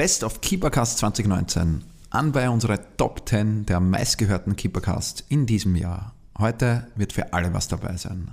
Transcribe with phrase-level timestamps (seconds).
[0.00, 1.84] Best of Keepercast 2019.
[2.08, 6.14] An bei unserer Top 10 der meistgehörten Keepercast in diesem Jahr.
[6.38, 8.30] Heute wird für alle was dabei sein.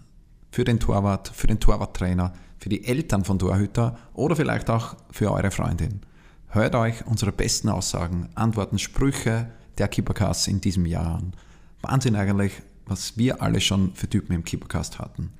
[0.49, 5.29] Für den Torwart, für den Torwarttrainer, für die Eltern von Torhüter oder vielleicht auch für
[5.29, 5.99] eure Freundin.
[6.47, 11.33] Hört euch unsere besten Aussagen, Antworten, Sprüche der Keepercast in diesem Jahr an.
[11.81, 12.53] Wahnsinn eigentlich,
[12.85, 15.33] was wir alle schon für Typen im Keepercast hatten.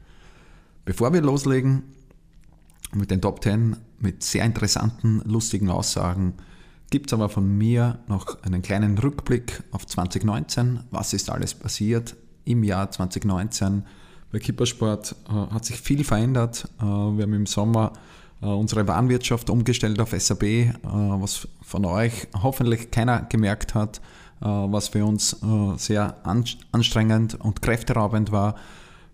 [0.83, 1.83] Bevor wir loslegen
[2.93, 6.33] mit den Top 10, mit sehr interessanten, lustigen Aussagen,
[6.89, 10.81] gibt es aber von mir noch einen kleinen Rückblick auf 2019.
[10.91, 12.15] Was ist alles passiert
[12.45, 13.83] im Jahr 2019?
[14.31, 16.67] Bei Kippersport äh, hat sich viel verändert.
[16.79, 17.93] Äh, wir haben im Sommer
[18.41, 23.97] äh, unsere Warenwirtschaft umgestellt auf SAP, äh, was von euch hoffentlich keiner gemerkt hat,
[24.41, 26.15] äh, was für uns äh, sehr
[26.71, 28.55] anstrengend und kräfteraubend war.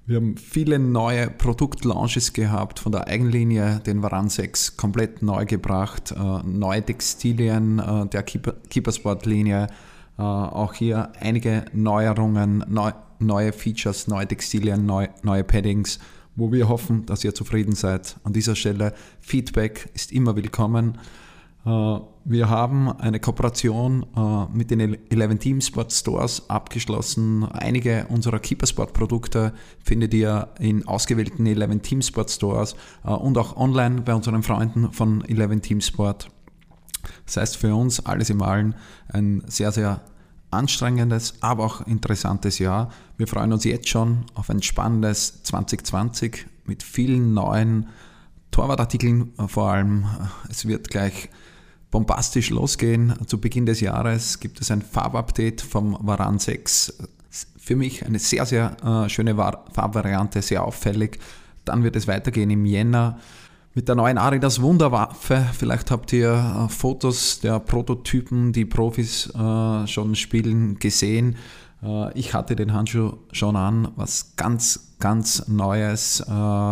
[0.05, 6.12] Wir haben viele neue Produktlaunches gehabt von der Eigenlinie, den Varan 6 komplett neu gebracht,
[6.12, 9.67] äh, neue Textilien äh, der Keepersport-Linie,
[10.17, 15.99] äh, auch hier einige Neuerungen, neu, neue Features, neue Textilien, neu, neue Paddings,
[16.35, 18.17] wo wir hoffen, dass ihr zufrieden seid.
[18.26, 20.98] An dieser Stelle Feedback ist immer willkommen.
[22.26, 27.46] Äh, wir haben eine Kooperation äh, mit den 11 Team Sport Stores abgeschlossen.
[27.46, 33.57] Einige unserer Keepersport Produkte findet ihr in ausgewählten 11 Team Sport Stores äh, und auch
[33.57, 36.29] online bei unseren Freunden von 11 Team Sport.
[37.26, 38.76] Das heißt für uns alles im Allen
[39.10, 40.01] ein sehr, sehr
[40.51, 42.90] anstrengendes, aber auch interessantes Jahr.
[43.18, 47.90] Wir freuen uns jetzt schon auf ein spannendes 2020 mit vielen neuen
[48.51, 50.05] Torwartartikeln vor allem.
[50.49, 51.29] Es wird gleich
[51.94, 53.13] bombastisch losgehen.
[53.27, 56.98] Zu Beginn des Jahres gibt es ein Farbupdate vom Varan 6.
[57.55, 61.20] Für mich eine sehr, sehr äh, schöne Farbvariante, sehr auffällig.
[61.66, 63.20] Dann wird es weitergehen im Jänner
[63.76, 65.46] mit der neuen Aridas Wunderwaffe.
[65.53, 71.38] Vielleicht habt ihr äh, Fotos der Prototypen, die Profis äh, schon spielen, gesehen.
[72.13, 76.23] Ich hatte den Handschuh schon an, was ganz, ganz Neues.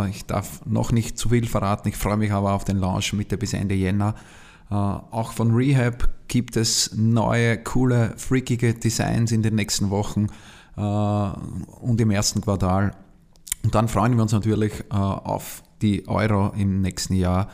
[0.10, 1.90] Ich darf noch nicht zu viel verraten.
[1.90, 4.16] Ich freue mich aber auf den Launch Mitte bis Ende Jänner.
[4.72, 10.28] Äh, auch von Rehab gibt es neue, coole, freakige Designs in den nächsten Wochen
[10.78, 12.96] äh, und im ersten Quartal.
[13.64, 17.50] Und dann freuen wir uns natürlich äh, auf die Euro im nächsten Jahr.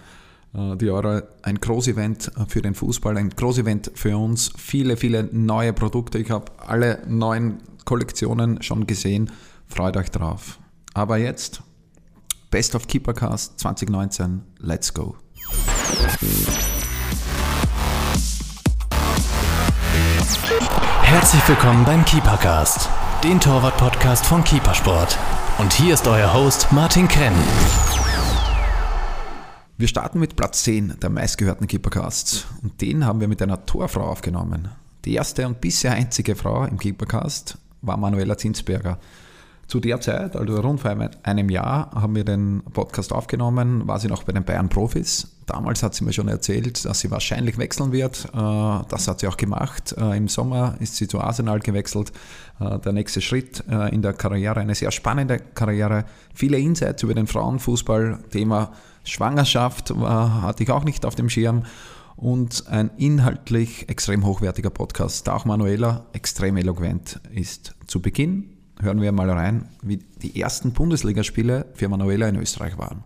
[0.54, 4.52] Die Euro, ein Groß-Event für den Fußball, ein Groß-Event für uns.
[4.58, 6.18] Viele, viele neue Produkte.
[6.18, 9.30] Ich habe alle neuen Kollektionen schon gesehen.
[9.68, 10.58] Freut euch drauf.
[10.96, 11.62] Aber jetzt,
[12.50, 14.42] Best of Keepercast 2019.
[14.60, 15.16] Let's go.
[21.04, 22.90] Herzlich willkommen beim Keepercast,
[23.24, 25.18] den Torwart-Podcast von Keepersport.
[25.58, 27.34] Und hier ist euer Host Martin Krenn.
[29.78, 32.48] Wir starten mit Platz 10 der meistgehörten Keepercasts.
[32.62, 34.70] Und den haben wir mit einer Torfrau aufgenommen.
[35.06, 39.00] Die erste und bisher einzige Frau im Keepercast war Manuela Zinsberger.
[39.68, 44.08] Zu der Zeit, also rund vor einem Jahr, haben wir den Podcast aufgenommen, war sie
[44.08, 45.28] noch bei den Bayern Profis.
[45.46, 48.30] Damals hat sie mir schon erzählt, dass sie wahrscheinlich wechseln wird.
[48.34, 49.94] Äh, das hat sie auch gemacht.
[49.98, 52.14] Äh, Im Sommer ist sie zu Arsenal gewechselt.
[52.62, 53.60] Äh, der nächste Schritt
[53.92, 56.06] in der Karriere, eine sehr spannende Karriere.
[56.34, 58.20] Viele Insights über den Frauenfußball.
[58.32, 58.72] Thema
[59.04, 61.64] Schwangerschaft hatte ich auch nicht auf dem Schirm
[62.16, 67.76] und ein inhaltlich extrem hochwertiger Podcast, da auch Manuela extrem eloquent ist.
[67.86, 73.04] Zu Beginn hören wir mal rein, wie die ersten Bundesligaspiele für Manuela in Österreich waren.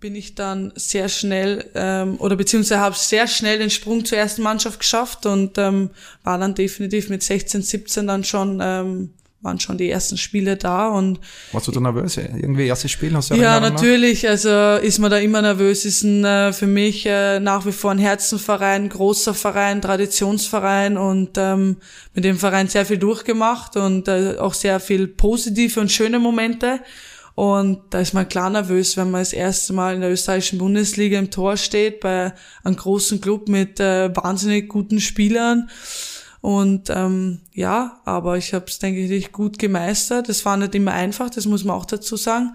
[0.00, 4.42] Bin ich dann sehr schnell ähm, oder beziehungsweise habe sehr schnell den Sprung zur ersten
[4.42, 5.90] Mannschaft geschafft und ähm,
[6.22, 9.10] war dann definitiv mit 16, 17 dann schon ähm,
[9.44, 11.20] waren schon die ersten Spiele da und
[11.52, 12.16] warst du da nervös?
[12.16, 14.22] Irgendwie erstes Spiel hast du Ja, natürlich.
[14.22, 14.30] Nach?
[14.30, 15.84] Also ist man da immer nervös.
[15.84, 21.32] Ist ein, äh, für mich äh, nach wie vor ein Herzenverein, großer Verein, Traditionsverein und
[21.36, 21.76] ähm,
[22.14, 26.80] mit dem Verein sehr viel durchgemacht und äh, auch sehr viel positive und schöne Momente.
[27.34, 31.18] Und da ist man klar nervös, wenn man das erste Mal in der österreichischen Bundesliga
[31.18, 32.32] im Tor steht, bei
[32.62, 35.68] einem großen Club mit äh, wahnsinnig guten Spielern.
[36.44, 40.28] Und ähm, ja, aber ich habe es, denke ich, gut gemeistert.
[40.28, 42.54] Es war nicht immer einfach, das muss man auch dazu sagen.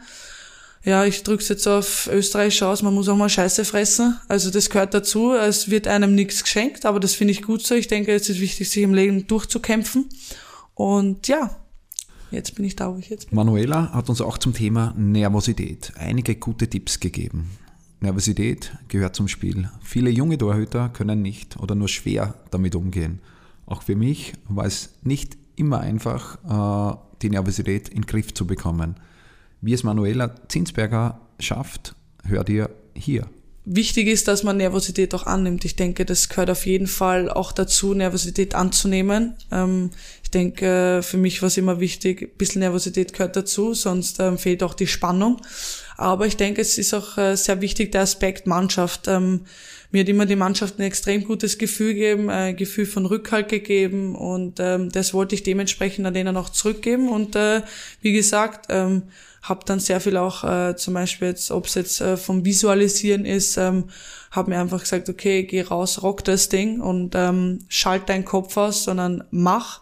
[0.83, 4.15] Ja, ich drück's jetzt auf Österreich aus, man muss auch mal Scheiße fressen.
[4.27, 5.33] Also das gehört dazu.
[5.33, 7.73] Es wird einem nichts geschenkt, aber das finde ich gut so.
[7.73, 10.05] Ich denke, es ist wichtig, sich im Leben durchzukämpfen.
[10.75, 11.55] Und ja,
[12.29, 13.37] jetzt bin ich da, wo ich jetzt bin.
[13.37, 17.49] Manuela hat uns auch zum Thema Nervosität einige gute Tipps gegeben.
[18.01, 19.67] Nervosität gehört zum Spiel.
[19.81, 23.19] Viele junge Torhüter können nicht oder nur schwer damit umgehen.
[23.69, 28.47] Auch für mich war es nicht immer einfach, äh, die Nervosität in den Griff zu
[28.47, 28.95] bekommen.
[29.61, 33.27] Wie es Manuela Zinsberger schafft, hört ihr hier.
[33.65, 35.63] wichtig ist, dass man Nervosität auch annimmt.
[35.63, 39.35] Ich denke, das gehört auf jeden Fall auch dazu, Nervosität anzunehmen.
[39.51, 39.91] Ähm,
[40.23, 44.39] ich denke, für mich war es immer wichtig, ein bisschen Nervosität gehört dazu, sonst ähm,
[44.39, 45.39] fehlt auch die Spannung.
[45.99, 49.09] Aber ich denke, es ist auch äh, sehr wichtig der Aspekt Mannschaft.
[49.09, 49.41] Ähm,
[49.91, 54.15] mir hat immer die Mannschaft ein extrem gutes Gefühl gegeben, ein Gefühl von Rückhalt gegeben
[54.15, 57.63] und ähm, das wollte ich dementsprechend an denen auch zurückgeben und äh,
[58.01, 59.03] wie gesagt, ähm,
[59.41, 63.25] habe dann sehr viel auch äh, zum Beispiel jetzt, ob es jetzt äh, vom Visualisieren
[63.25, 63.89] ist, ähm,
[64.31, 68.55] habe mir einfach gesagt, okay, geh raus, rock das Ding und ähm, schalt deinen Kopf
[68.55, 69.81] aus, sondern mach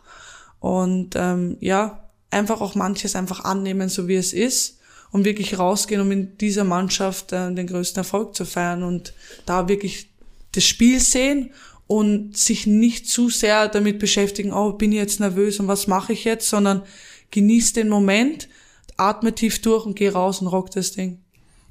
[0.62, 4.76] und ähm, ja, einfach auch manches einfach annehmen, so wie es ist
[5.12, 9.13] und wirklich rausgehen, um in dieser Mannschaft äh, den größten Erfolg zu feiern und
[9.45, 10.09] da wirklich
[10.54, 11.51] das Spiel sehen
[11.88, 16.13] und sich nicht zu sehr damit beschäftigen, oh, bin ich jetzt nervös und was mache
[16.13, 16.83] ich jetzt, sondern
[17.31, 18.50] genieß den Moment,
[18.98, 21.19] atme tief durch und geh raus und rock das Ding.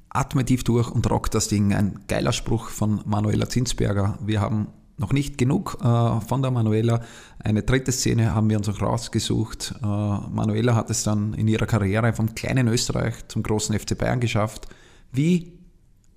[0.09, 1.75] Atme tief durch und rock das Ding.
[1.75, 4.19] Ein geiler Spruch von Manuela Zinsberger.
[4.23, 4.69] Wir haben
[4.99, 7.01] noch nicht genug äh, von der Manuela.
[7.39, 9.75] Eine dritte Szene haben wir uns auch rausgesucht.
[9.83, 14.21] Äh, Manuela hat es dann in ihrer Karriere vom kleinen Österreich zum großen FC Bayern
[14.21, 14.67] geschafft.
[15.13, 15.53] Wie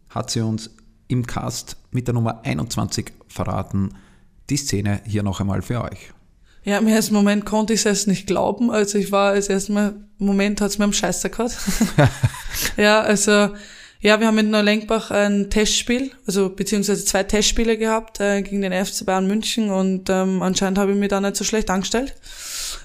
[0.09, 0.71] hat sie uns
[1.07, 3.95] im Cast mit der Nummer 21 verraten?
[4.49, 6.11] Die Szene hier noch einmal für euch.
[6.63, 8.71] Ja, im ersten Moment konnte ich es nicht glauben.
[8.71, 11.57] Also ich war als ersten Moment hat es mir am Scheißer gehabt.
[12.77, 13.49] ja, also
[14.01, 18.73] ja, wir haben in Neulenkbach ein Testspiel, also beziehungsweise zwei Testspiele gehabt äh, gegen den
[18.73, 22.15] FC Bayern München und ähm, anscheinend habe ich mir da nicht so schlecht angestellt,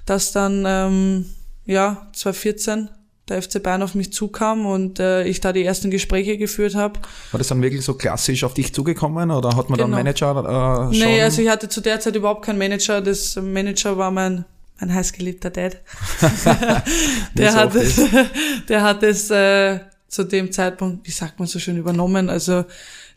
[0.06, 1.26] dass dann ähm,
[1.66, 2.88] ja 2014
[3.28, 7.00] der FC Bayern auf mich zukam und äh, ich da die ersten Gespräche geführt habe.
[7.31, 9.90] War das dann wirklich so klassisch auf dich zugekommen oder hat man genau.
[9.90, 11.06] dann Manager äh, schon?
[11.08, 13.00] Nee, also ich hatte zu der Zeit überhaupt keinen Manager.
[13.00, 14.44] Das Manager war mein
[14.81, 15.81] mein heißgeliebter Dad.
[17.34, 18.00] der, hat es,
[18.69, 19.78] der hat es äh,
[20.14, 22.31] zu dem Zeitpunkt, wie sagt man so schön, übernommen.
[22.31, 22.64] Also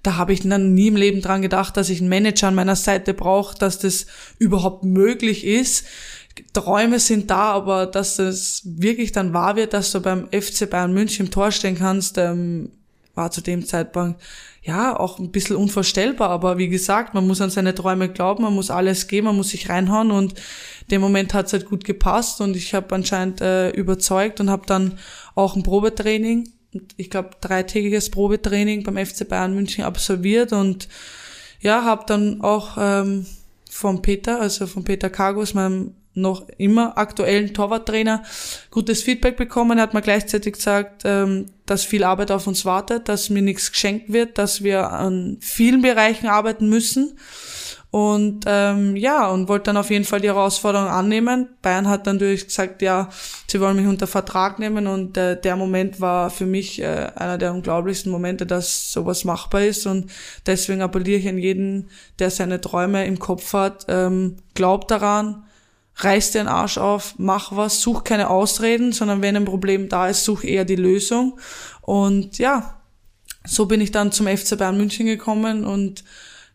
[0.03, 2.75] da habe ich dann nie im Leben dran gedacht, dass ich einen Manager an meiner
[2.75, 4.07] Seite brauche, dass das
[4.39, 5.85] überhaupt möglich ist.
[6.53, 10.93] Träume sind da, aber dass das wirklich dann wahr wird, dass du beim FC Bayern
[10.93, 12.71] München im Tor stehen kannst, ähm,
[13.15, 14.21] war zu dem Zeitpunkt
[14.61, 16.29] ja auch ein bisschen unvorstellbar.
[16.29, 19.49] Aber wie gesagt, man muss an seine Träume glauben, man muss alles geben, man muss
[19.49, 20.35] sich reinhauen und
[20.91, 24.65] dem Moment hat es halt gut gepasst und ich habe anscheinend äh, überzeugt und habe
[24.67, 24.99] dann
[25.35, 26.47] auch ein Probetraining
[26.97, 30.87] ich glaube, dreitägiges Probetraining beim FC Bayern München absolviert und
[31.59, 33.25] ja, habe dann auch ähm,
[33.69, 38.23] vom Peter, also von Peter Kagos, meinem noch immer aktuellen Torwarttrainer,
[38.71, 39.77] gutes Feedback bekommen.
[39.77, 43.71] Er hat mir gleichzeitig gesagt, ähm, dass viel Arbeit auf uns wartet, dass mir nichts
[43.71, 47.17] geschenkt wird, dass wir an vielen Bereichen arbeiten müssen
[47.89, 51.49] und ähm, ja, und wollte dann auf jeden Fall die Herausforderung annehmen.
[51.61, 53.09] Bayern hat dann natürlich gesagt, ja,
[53.49, 54.87] sie wollen mich unter Vertrag nehmen.
[54.87, 59.63] Und äh, der Moment war für mich äh, einer der unglaublichsten Momente, dass sowas machbar
[59.63, 59.87] ist.
[59.87, 60.11] Und
[60.45, 61.89] deswegen appelliere ich an jeden,
[62.19, 65.45] der seine Träume im Kopf hat, ähm, glaubt daran,
[65.95, 70.25] reiß den Arsch auf, mach was, such keine Ausreden, sondern wenn ein Problem da ist,
[70.25, 71.39] such eher die Lösung.
[71.81, 72.81] Und ja,
[73.45, 76.03] so bin ich dann zum FC Bayern München gekommen und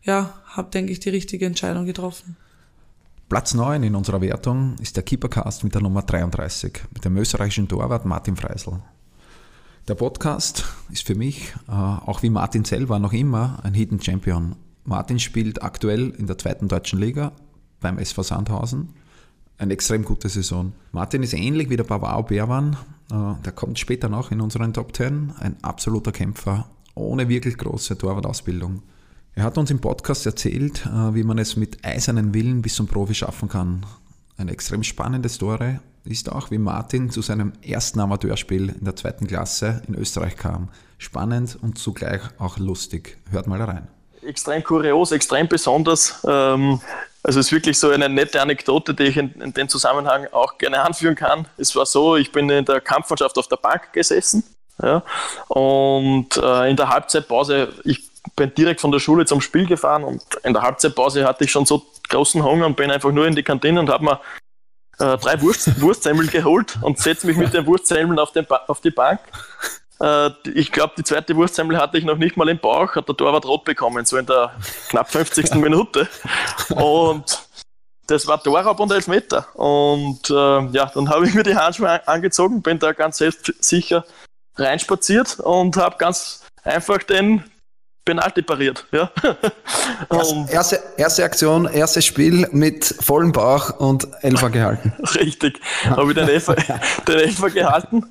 [0.03, 2.35] ja, habe, denke ich, die richtige Entscheidung getroffen.
[3.29, 7.67] Platz 9 in unserer Wertung ist der Keepercast mit der Nummer 33, mit dem österreichischen
[7.67, 8.79] Torwart Martin Freisel.
[9.87, 14.55] Der Podcast ist für mich, äh, auch wie Martin selber, noch immer ein Hidden Champion.
[14.85, 17.31] Martin spielt aktuell in der zweiten deutschen Liga
[17.79, 18.89] beim SV Sandhausen.
[19.57, 20.73] Eine extrem gute Saison.
[20.91, 22.77] Martin ist ähnlich wie der Bavao Berwan.
[23.11, 25.33] Äh, der kommt später noch in unseren Top 10.
[25.39, 28.83] Ein absoluter Kämpfer, ohne wirklich große Torwartausbildung.
[29.35, 32.87] Er hat uns im Podcast erzählt, äh, wie man es mit eisernen Willen bis zum
[32.87, 33.83] Profi schaffen kann.
[34.37, 39.25] Eine extrem spannende Story ist auch, wie Martin zu seinem ersten Amateurspiel in der zweiten
[39.25, 40.69] Klasse in Österreich kam.
[40.99, 43.17] Spannend und zugleich auch lustig.
[43.31, 43.87] Hört mal rein.
[44.21, 46.21] Extrem kurios, extrem besonders.
[46.27, 46.79] Ähm,
[47.23, 50.59] also es ist wirklich so eine nette Anekdote, die ich in, in dem Zusammenhang auch
[50.59, 51.47] gerne anführen kann.
[51.57, 54.43] Es war so, ich bin in der Kampfmannschaft auf der Bank gesessen
[54.81, 55.03] ja,
[55.47, 60.21] und äh, in der Halbzeitpause, ich bin direkt von der Schule zum Spiel gefahren und
[60.43, 63.43] in der Halbzeitpause hatte ich schon so großen Hunger und bin einfach nur in die
[63.43, 64.19] Kantine und habe mir
[64.99, 68.91] äh, drei Wurst, Wurstsemmeln geholt und setze mich mit den Wurstsemmeln auf, den auf die
[68.91, 69.19] Bank.
[69.99, 73.15] Äh, ich glaube, die zweite Wurstsemmel hatte ich noch nicht mal im Bauch, hat der
[73.15, 74.53] Torwart rot bekommen, so in der
[74.89, 75.53] knapp 50.
[75.55, 76.07] Minute.
[76.69, 77.47] Und
[78.07, 79.47] das war Torraub und Elfmeter.
[79.55, 84.05] Und äh, ja, dann habe ich mir die Handschuhe angezogen, bin da ganz selbstsicher
[84.55, 87.43] reinspaziert und habe ganz einfach den
[88.05, 88.85] Penalty pariert.
[88.91, 89.11] Ja.
[90.49, 94.93] erste, erste Aktion, erstes Spiel mit vollem Bauch und Elfer gehalten.
[95.15, 96.55] Richtig, habe ich den Elfer,
[97.07, 98.05] den Elfer gehalten.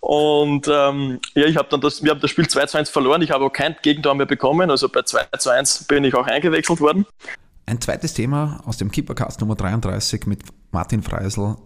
[0.00, 3.22] Und ähm, ja, ich habe dann das, wir haben das Spiel 2 zu 1 verloren.
[3.22, 4.70] Ich habe auch kein Gegentor mehr bekommen.
[4.70, 7.06] Also bei 2 zu 1 bin ich auch eingewechselt worden.
[7.64, 10.42] Ein zweites Thema aus dem Keepercast Nummer 33 mit
[10.72, 11.56] Martin Freisel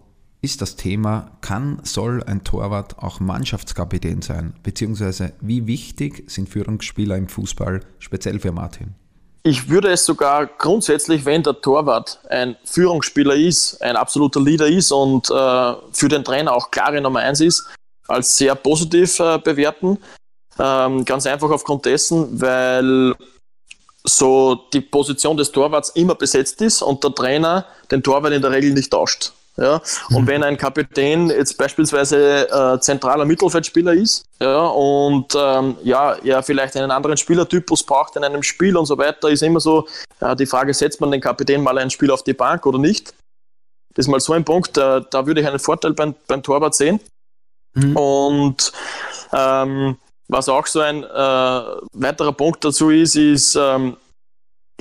[0.41, 4.53] ist das Thema, kann, soll ein Torwart auch Mannschaftskapitän sein?
[4.63, 8.95] Beziehungsweise wie wichtig sind Führungsspieler im Fußball, speziell für Martin?
[9.43, 14.91] Ich würde es sogar grundsätzlich, wenn der Torwart ein Führungsspieler ist, ein absoluter Leader ist
[14.91, 17.65] und äh, für den Trainer auch klare Nummer 1 ist,
[18.07, 19.97] als sehr positiv äh, bewerten.
[20.57, 23.15] Ähm, ganz einfach aufgrund dessen, weil
[24.03, 28.51] so die Position des Torwarts immer besetzt ist und der Trainer den Torwart in der
[28.51, 29.33] Regel nicht tauscht.
[29.59, 29.81] Ja?
[30.09, 36.41] Und wenn ein Kapitän jetzt beispielsweise äh, zentraler Mittelfeldspieler ist ja, und ähm, ja, er
[36.43, 39.87] vielleicht einen anderen Spielertypus braucht in einem Spiel und so weiter, ist immer so
[40.21, 43.13] äh, die Frage, setzt man den Kapitän mal ein Spiel auf die Bank oder nicht?
[43.93, 46.75] Das ist mal so ein Punkt, äh, da würde ich einen Vorteil beim, beim Torwart
[46.75, 47.01] sehen.
[47.73, 47.95] Mhm.
[47.97, 48.71] Und
[49.33, 49.97] ähm,
[50.29, 51.07] was auch so ein äh,
[51.93, 53.97] weiterer Punkt dazu ist, ist ähm,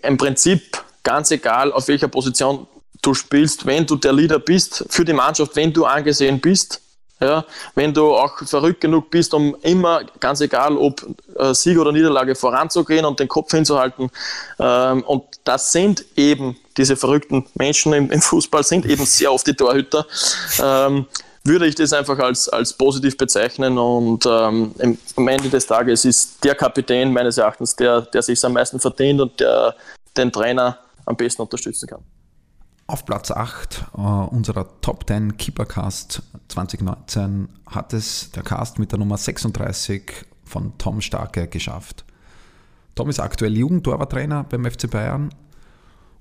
[0.02, 2.68] im Prinzip ganz egal, auf welcher Position
[3.08, 6.80] du spielst, wenn du der Leader bist für die Mannschaft, wenn du angesehen bist,
[7.20, 11.04] ja, wenn du auch verrückt genug bist, um immer, ganz egal ob
[11.36, 14.10] äh, Sieg oder Niederlage, voranzugehen und den Kopf hinzuhalten.
[14.60, 19.46] Ähm, und das sind eben diese verrückten Menschen im, im Fußball, sind eben sehr oft
[19.46, 20.06] die Torhüter.
[20.62, 21.06] Ähm,
[21.42, 26.44] würde ich das einfach als, als positiv bezeichnen und ähm, am Ende des Tages ist
[26.44, 29.74] der Kapitän meines Erachtens der, der sich am meisten verdient und der
[30.16, 32.04] den Trainer am besten unterstützen kann.
[32.90, 38.98] Auf Platz 8 äh, unserer Top 10 Keepercast 2019 hat es der Cast mit der
[38.98, 42.06] Nummer 36 von Tom Starke geschafft.
[42.94, 45.28] Tom ist aktuell Jugendtorwarttrainer beim FC Bayern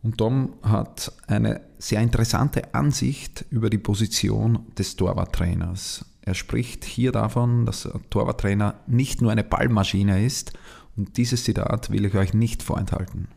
[0.04, 6.04] und Tom hat eine sehr interessante Ansicht über die Position des Torwarttrainers.
[6.22, 10.52] Er spricht hier davon, dass der Torwarttrainer nicht nur eine Ballmaschine ist
[10.98, 13.30] und dieses Zitat will ich euch nicht vorenthalten.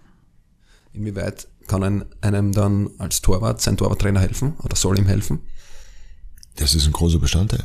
[0.92, 5.38] Inwieweit kann ein, einem dann als Torwart sein Torwarttrainer helfen oder soll ihm helfen?
[6.56, 7.64] Das ist ein großer Bestandteil.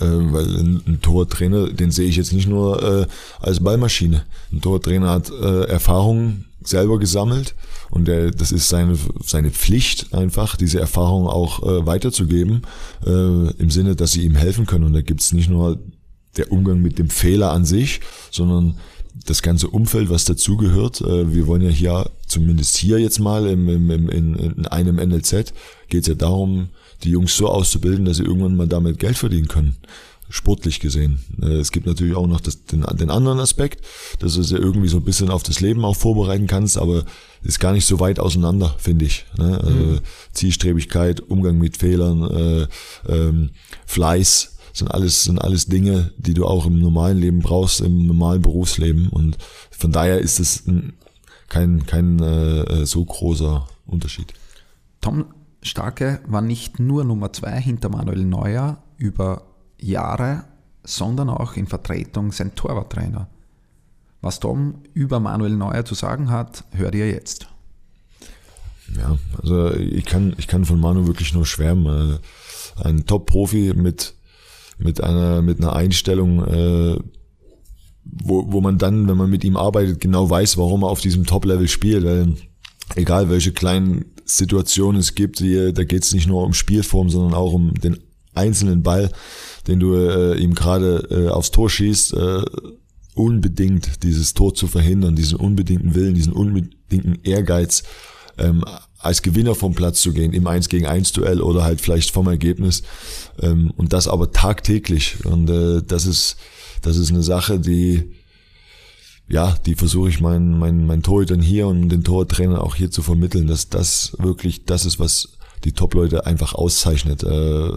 [0.00, 3.06] Ähm, weil ein, ein Torwarttrainer, den sehe ich jetzt nicht nur äh,
[3.38, 4.24] als Ballmaschine.
[4.52, 7.54] Ein Torwarttrainer hat äh, Erfahrungen selber gesammelt
[7.90, 12.62] und der, das ist seine, seine Pflicht einfach, diese Erfahrung auch äh, weiterzugeben,
[13.06, 14.84] äh, im Sinne, dass sie ihm helfen können.
[14.84, 15.78] Und da gibt's nicht nur
[16.36, 18.00] der Umgang mit dem Fehler an sich,
[18.32, 18.78] sondern
[19.26, 21.00] das ganze Umfeld, was dazugehört.
[21.00, 24.96] Äh, wir wollen ja hier, zumindest hier jetzt mal im, im, im, in, in einem
[24.96, 25.52] NLZ,
[25.88, 26.68] geht es ja darum,
[27.02, 29.76] die Jungs so auszubilden, dass sie irgendwann mal damit Geld verdienen können.
[30.30, 31.20] Sportlich gesehen.
[31.40, 33.84] Äh, es gibt natürlich auch noch das, den, den anderen Aspekt,
[34.18, 37.04] dass du sie irgendwie so ein bisschen auf das Leben auch vorbereiten kannst, aber
[37.42, 39.26] ist gar nicht so weit auseinander, finde ich.
[39.38, 39.60] Ne?
[39.62, 40.00] Also mhm.
[40.32, 42.66] Zielstrebigkeit, Umgang mit Fehlern, äh,
[43.06, 43.50] ähm,
[43.86, 48.42] Fleiß, sind alles, sind alles Dinge, die du auch im normalen Leben brauchst, im normalen
[48.42, 49.08] Berufsleben.
[49.08, 49.38] Und
[49.70, 50.64] von daher ist es
[51.48, 54.34] kein, kein äh, so großer Unterschied.
[55.00, 55.26] Tom
[55.62, 59.42] Starke war nicht nur Nummer zwei hinter Manuel Neuer über
[59.80, 60.44] Jahre,
[60.82, 63.28] sondern auch in Vertretung sein Torwarttrainer.
[64.20, 67.48] Was Tom über Manuel Neuer zu sagen hat, hört ihr jetzt.
[68.96, 72.14] Ja, also ich kann, ich kann von Manu wirklich nur schwärmen.
[72.14, 74.14] Äh, ein Top-Profi mit
[74.78, 76.98] mit einer, mit einer Einstellung, äh,
[78.04, 81.24] wo, wo man dann, wenn man mit ihm arbeitet, genau weiß, warum er auf diesem
[81.24, 82.04] Top-Level spielt.
[82.04, 82.34] Weil
[82.96, 87.34] egal welche kleinen Situationen es gibt, hier, da geht es nicht nur um Spielform, sondern
[87.34, 87.98] auch um den
[88.34, 89.10] einzelnen Ball,
[89.66, 92.42] den du äh, ihm gerade äh, aufs Tor schießt, äh,
[93.14, 97.84] unbedingt dieses Tor zu verhindern, diesen unbedingten Willen, diesen unbedingten Ehrgeiz,
[98.38, 98.64] ähm,
[99.04, 102.26] als Gewinner vom Platz zu gehen, im 1 gegen 1 Duell oder halt vielleicht vom
[102.26, 102.82] Ergebnis.
[103.40, 105.24] Ähm, und das aber tagtäglich.
[105.24, 106.36] Und äh, das ist,
[106.82, 108.12] das ist eine Sache, die,
[109.28, 113.02] ja, die versuche ich meinen, meinen, meinen Torhütern hier und den Tortrainern auch hier zu
[113.02, 117.22] vermitteln, dass das wirklich das ist, was die Top-Leute einfach auszeichnet.
[117.22, 117.70] Äh,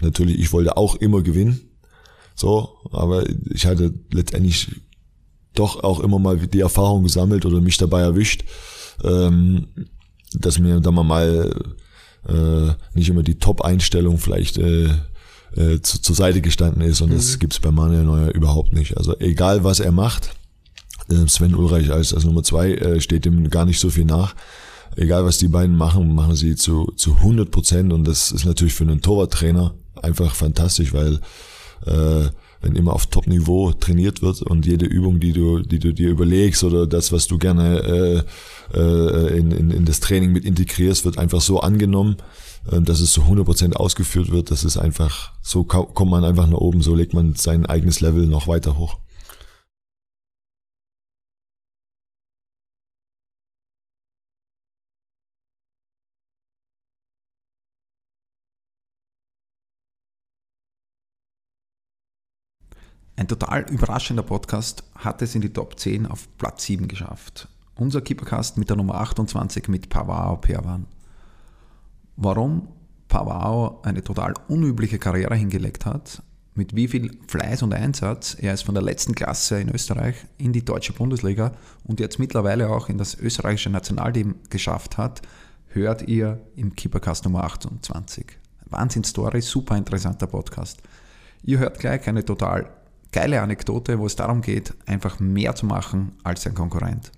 [0.00, 1.60] natürlich, ich wollte auch immer gewinnen.
[2.34, 4.68] So, aber ich hatte letztendlich
[5.54, 8.44] doch auch immer mal die Erfahrung gesammelt oder mich dabei erwischt,
[9.02, 9.68] ähm,
[10.34, 11.54] dass mir da mal
[12.28, 14.88] äh, nicht immer die Top-Einstellung vielleicht äh,
[15.56, 17.16] äh, zu, zur Seite gestanden ist und mhm.
[17.16, 18.96] das gibt's bei Manuel Neuer überhaupt nicht.
[18.96, 20.30] Also egal was er macht,
[21.10, 24.34] äh, Sven Ulreich als, als Nummer zwei äh, steht ihm gar nicht so viel nach.
[24.96, 28.74] Egal was die beiden machen, machen sie zu, zu 100 Prozent und das ist natürlich
[28.74, 31.20] für einen Torwarttrainer einfach fantastisch, weil
[31.86, 32.28] äh,
[32.60, 36.64] wenn immer auf Top-Niveau trainiert wird und jede Übung, die du, die du dir überlegst
[36.64, 38.24] oder das, was du gerne
[38.74, 42.16] äh, äh, in, in, in das Training mit integrierst, wird einfach so angenommen,
[42.70, 44.50] äh, dass es zu 100% ausgeführt wird.
[44.50, 48.26] Das ist einfach, so kommt man einfach nach oben, so legt man sein eigenes Level
[48.26, 48.96] noch weiter hoch.
[63.18, 67.48] Ein total überraschender Podcast hat es in die Top 10 auf Platz 7 geschafft.
[67.74, 70.86] Unser Keepercast mit der Nummer 28 mit Pavao Perwan.
[72.14, 72.68] Warum
[73.08, 76.22] Pavao eine total unübliche Karriere hingelegt hat,
[76.54, 80.52] mit wie viel Fleiß und Einsatz er es von der letzten Klasse in Österreich in
[80.52, 81.50] die deutsche Bundesliga
[81.82, 85.22] und jetzt mittlerweile auch in das österreichische Nationalteam geschafft hat,
[85.66, 88.26] hört ihr im Keepercast Nummer 28.
[88.66, 90.80] Wahnsinn-Story, super interessanter Podcast.
[91.42, 92.78] Ihr hört gleich eine total
[93.12, 97.12] geile Anekdote, wo es darum geht, einfach mehr zu machen als ein Konkurrent.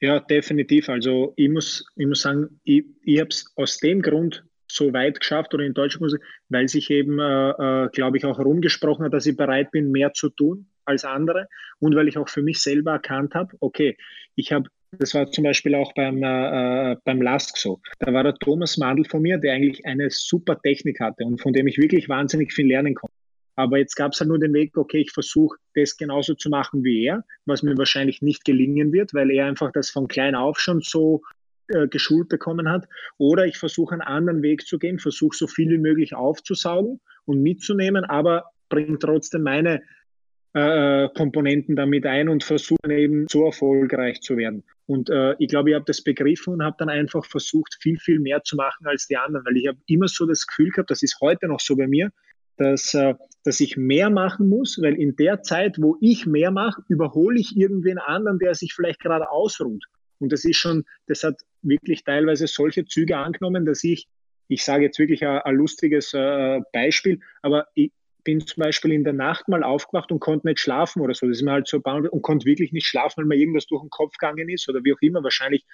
[0.00, 0.88] Ja, definitiv.
[0.88, 5.20] Also ich muss, ich muss sagen, ich, ich habe es aus dem Grund so weit
[5.20, 6.14] geschafft oder in Deutschland,
[6.48, 10.12] weil sich eben, äh, äh, glaube ich, auch herumgesprochen hat, dass ich bereit bin, mehr
[10.14, 11.48] zu tun als andere
[11.80, 13.96] und weil ich auch für mich selber erkannt habe, okay,
[14.36, 14.68] ich habe
[14.98, 17.80] das war zum Beispiel auch beim, äh, äh beim Lask so.
[18.00, 21.52] Da war der Thomas Mandl von mir, der eigentlich eine super Technik hatte und von
[21.52, 23.14] dem ich wirklich wahnsinnig viel lernen konnte.
[23.56, 26.84] Aber jetzt gab es halt nur den Weg, okay, ich versuche das genauso zu machen
[26.84, 30.58] wie er, was mir wahrscheinlich nicht gelingen wird, weil er einfach das von klein auf
[30.58, 31.22] schon so
[31.68, 32.88] äh, geschult bekommen hat.
[33.18, 37.42] Oder ich versuche einen anderen Weg zu gehen, versuche so viel wie möglich aufzusaugen und
[37.42, 39.82] mitzunehmen, aber bringe trotzdem meine
[40.52, 44.64] äh, Komponenten damit ein und versuche eben so erfolgreich zu werden.
[44.86, 48.18] Und äh, ich glaube, ich habe das begriffen und habe dann einfach versucht, viel, viel
[48.18, 51.02] mehr zu machen als die anderen, weil ich habe immer so das Gefühl gehabt, das
[51.04, 52.10] ist heute noch so bei mir,
[52.56, 56.82] dass, äh, dass ich mehr machen muss, weil in der Zeit, wo ich mehr mache,
[56.88, 59.84] überhole ich irgendwen anderen, der sich vielleicht gerade ausruht.
[60.18, 64.06] Und das ist schon, das hat wirklich teilweise solche Züge angenommen, dass ich,
[64.48, 67.92] ich sage jetzt wirklich ein, ein lustiges äh, Beispiel, aber ich
[68.22, 71.26] bin zum Beispiel in der Nacht mal aufgewacht und konnte nicht schlafen oder so.
[71.26, 73.88] Das ist mir halt so und konnte wirklich nicht schlafen, weil mir irgendwas durch den
[73.90, 75.22] Kopf gegangen ist oder wie auch immer.
[75.22, 75.64] Wahrscheinlich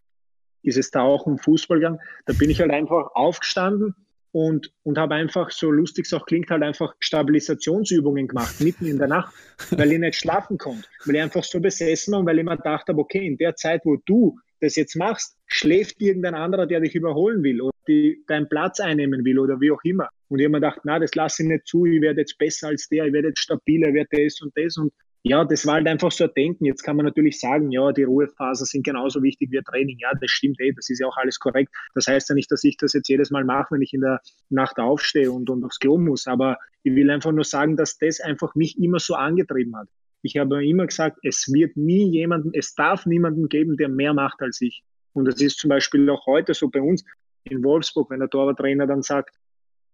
[0.62, 1.98] ist es da auch um Fußball gegangen.
[2.26, 3.94] Da bin ich halt einfach aufgestanden,
[4.36, 8.98] und, und habe einfach, so lustig es auch klingt, halt einfach Stabilisationsübungen gemacht, mitten in
[8.98, 9.34] der Nacht,
[9.70, 12.54] weil ich nicht schlafen konnte, weil ich einfach so besessen war und weil ich mir
[12.54, 16.80] gedacht habe, okay, in der Zeit, wo du das jetzt machst, schläft irgendein anderer, der
[16.80, 20.10] dich überholen will oder die, deinen Platz einnehmen will oder wie auch immer.
[20.28, 22.68] Und ich habe mir gedacht, na, das lasse ich nicht zu, ich werde jetzt besser
[22.68, 24.92] als der, ich werde jetzt stabiler, ich werde das und das und
[25.28, 26.66] ja, das war halt einfach so ein Denken.
[26.66, 29.98] Jetzt kann man natürlich sagen, ja, die Ruhephasen sind genauso wichtig wie Training.
[29.98, 31.74] Ja, das stimmt eh, das ist ja auch alles korrekt.
[31.94, 34.20] Das heißt ja nicht, dass ich das jetzt jedes Mal mache, wenn ich in der
[34.50, 36.28] Nacht aufstehe und, und aufs Klo muss.
[36.28, 39.88] Aber ich will einfach nur sagen, dass das einfach mich immer so angetrieben hat.
[40.22, 44.40] Ich habe immer gesagt, es wird nie jemanden, es darf niemanden geben, der mehr macht
[44.42, 44.84] als ich.
[45.12, 47.04] Und das ist zum Beispiel auch heute so bei uns
[47.42, 49.34] in Wolfsburg, wenn der Torwarttrainer dann sagt,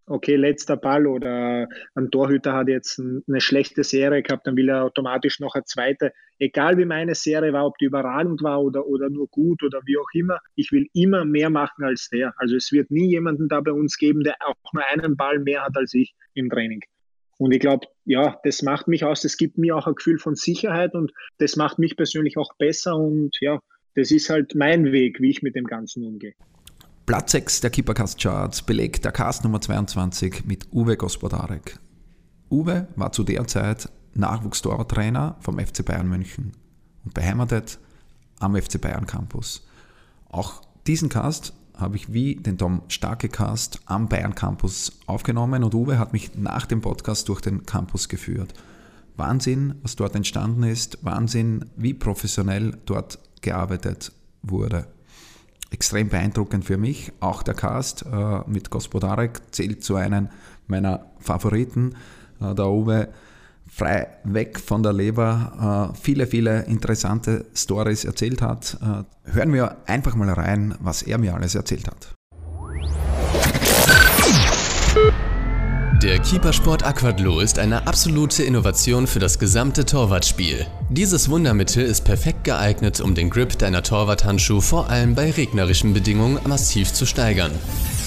[0.07, 4.85] okay, letzter Ball oder ein Torhüter hat jetzt eine schlechte Serie gehabt, dann will er
[4.85, 6.13] automatisch noch eine zweite.
[6.39, 9.99] Egal wie meine Serie war, ob die überragend war oder, oder nur gut oder wie
[9.99, 12.35] auch immer, ich will immer mehr machen als der.
[12.37, 15.63] Also es wird nie jemanden da bei uns geben, der auch nur einen Ball mehr
[15.63, 16.81] hat als ich im Training.
[17.39, 20.35] Und ich glaube, ja, das macht mich aus, das gibt mir auch ein Gefühl von
[20.35, 23.61] Sicherheit und das macht mich persönlich auch besser und ja,
[23.95, 26.35] das ist halt mein Weg, wie ich mit dem Ganzen umgehe.
[27.05, 31.81] Platz 6 der Keepercast Charts belegt der Cast Nummer 22 mit Uwe Gospodarek.
[32.49, 36.53] Uwe war zu der Zeit Nachwuchstorwarttrainer vom FC Bayern München
[37.05, 37.81] und beheimatet
[38.39, 39.67] am FC Bayern Campus.
[40.29, 45.75] Auch diesen Cast habe ich wie den Tom Starke Cast am Bayern Campus aufgenommen und
[45.75, 48.55] Uwe hat mich nach dem Podcast durch den Campus geführt.
[49.17, 54.13] Wahnsinn, was dort entstanden ist, Wahnsinn, wie professionell dort gearbeitet
[54.43, 54.87] wurde
[55.73, 57.13] extrem beeindruckend für mich.
[57.21, 60.29] Auch der Cast äh, mit Gospodarek zählt zu einem
[60.67, 61.97] meiner Favoriten.
[62.41, 63.09] Äh, der Uwe
[63.71, 68.79] frei weg von der Leber äh, viele, viele interessante Stories erzählt hat.
[68.83, 72.15] Äh, hören wir einfach mal rein, was er mir alles erzählt hat.
[76.03, 80.67] Der Keepersport Aquadlo ist eine absolute Innovation für das gesamte Torwartspiel.
[80.91, 86.41] Dieses Wundermittel ist perfekt geeignet, um den Grip deiner Torwarthandschuhe vor allem bei regnerischen Bedingungen
[86.45, 87.53] massiv zu steigern.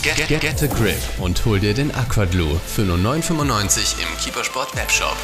[0.04, 4.76] Get, get, get a Grip und hol dir den Aquadlo für nur 9,95 im Keepersport
[4.76, 5.16] Webshop.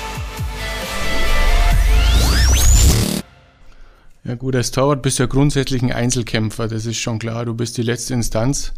[4.23, 7.43] Ja gut, als Torwart bist du ja grundsätzlich ein Einzelkämpfer, das ist schon klar.
[7.43, 8.71] Du bist die letzte Instanz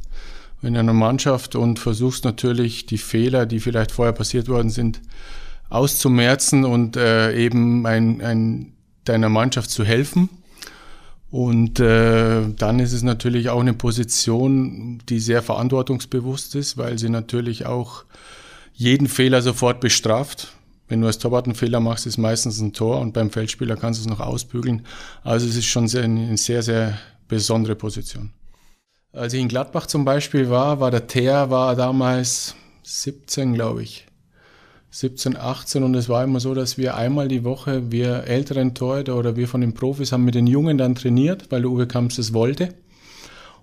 [0.64, 5.02] in einer Mannschaft und versuchst natürlich die Fehler, die vielleicht vorher passiert worden sind,
[5.70, 8.74] auszumerzen und äh, eben ein, ein,
[9.06, 10.30] deiner Mannschaft zu helfen.
[11.32, 17.10] Und äh, dann ist es natürlich auch eine Position, die sehr verantwortungsbewusst ist, weil sie
[17.10, 18.06] natürlich auch
[18.76, 20.54] jeden Fehler sofort bestraft.
[20.88, 24.00] Wenn du als Torwart einen Fehler machst, ist meistens ein Tor und beim Feldspieler kannst
[24.00, 24.86] du es noch ausbügeln.
[25.24, 28.30] Also es ist schon sehr, eine sehr, sehr besondere Position.
[29.14, 34.08] Als ich in Gladbach zum Beispiel war, war der Teer war damals 17, glaube ich.
[34.90, 39.16] 17, 18 und es war immer so, dass wir einmal die Woche, wir älteren Torhüter
[39.16, 42.16] oder wir von den Profis haben mit den Jungen dann trainiert, weil der Uwe Kamps
[42.16, 42.70] das wollte.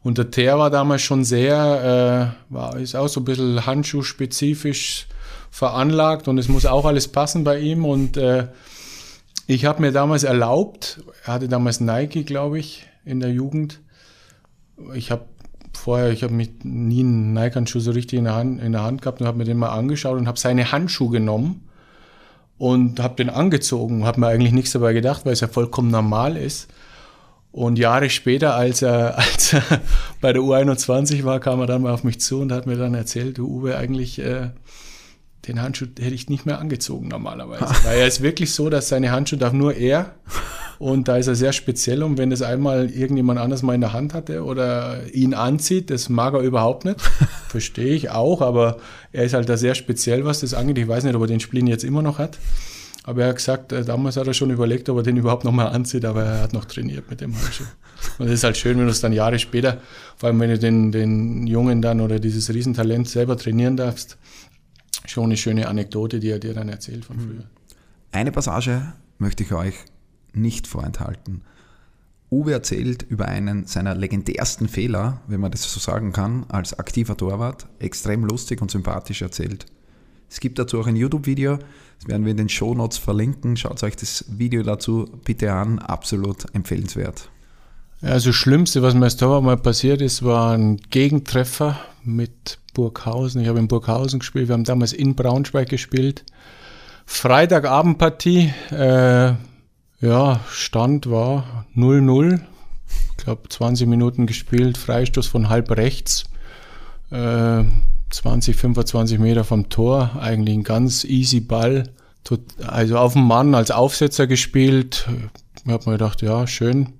[0.04, 5.08] Und der Ter war damals schon sehr, äh, war, ist auch so ein bisschen handschuhspezifisch
[5.50, 8.46] veranlagt und es muss auch alles passen bei ihm und äh,
[9.48, 13.80] ich habe mir damals erlaubt, er hatte damals Nike, glaube ich, in der Jugend.
[14.94, 15.24] Ich habe
[15.80, 19.02] vorher, ich habe mich nie einen Nike-Handschuh so richtig in der Hand, in der Hand
[19.02, 21.68] gehabt und habe mir den mal angeschaut und habe seine Handschuhe genommen
[22.58, 24.04] und habe den angezogen.
[24.04, 26.68] Habe mir eigentlich nichts dabei gedacht, weil es ja vollkommen normal ist.
[27.52, 29.62] Und Jahre später, als er, als er
[30.20, 32.94] bei der U21 war, kam er dann mal auf mich zu und hat mir dann
[32.94, 34.50] erzählt, du Uwe, eigentlich äh,
[35.48, 37.74] den Handschuh hätte ich nicht mehr angezogen normalerweise.
[37.84, 40.14] Weil er ist wirklich so, dass seine Handschuhe darf nur er
[40.80, 43.92] und da ist er sehr speziell und wenn das einmal irgendjemand anders mal in der
[43.92, 46.98] Hand hatte oder ihn anzieht, das mag er überhaupt nicht.
[47.48, 48.78] Verstehe ich auch, aber
[49.12, 50.78] er ist halt da sehr speziell, was das angeht.
[50.78, 52.38] Ich weiß nicht, ob er den Splin jetzt immer noch hat.
[53.04, 55.66] Aber er hat gesagt, äh, damals hat er schon überlegt, ob er den überhaupt nochmal
[55.66, 57.64] anzieht, aber er hat noch trainiert mit dem Handschuh.
[58.16, 59.82] Und es ist halt schön, wenn du es dann Jahre später,
[60.16, 64.16] vor allem wenn du den, den Jungen dann oder dieses Riesentalent selber trainieren darfst,
[65.04, 67.44] schon eine schöne Anekdote, die er dir dann erzählt von früher.
[68.12, 69.74] Eine Passage möchte ich euch
[70.34, 71.42] nicht vorenthalten.
[72.30, 77.16] Uwe erzählt über einen seiner legendärsten Fehler, wenn man das so sagen kann, als aktiver
[77.16, 79.66] Torwart, extrem lustig und sympathisch erzählt.
[80.30, 83.56] Es gibt dazu auch ein YouTube-Video, das werden wir in den Show Notes verlinken.
[83.56, 87.28] Schaut euch das Video dazu bitte an, absolut empfehlenswert.
[88.00, 93.42] Also das Schlimmste, was mir als Torwart mal passiert ist, war ein Gegentreffer mit Burghausen.
[93.42, 96.24] Ich habe in Burghausen gespielt, wir haben damals in Braunschweig gespielt.
[97.04, 99.32] Freitagabendpartie, äh,
[100.00, 102.40] ja, Stand war 0-0.
[103.18, 106.24] Ich glaube, 20 Minuten gespielt, Freistoß von halb rechts.
[107.10, 107.64] Äh,
[108.10, 110.16] 20, 25 Meter vom Tor.
[110.20, 111.84] Eigentlich ein ganz easy Ball.
[112.66, 115.06] Also auf dem Mann als Aufsetzer gespielt.
[115.64, 116.94] Ich habe mir gedacht, ja, schön.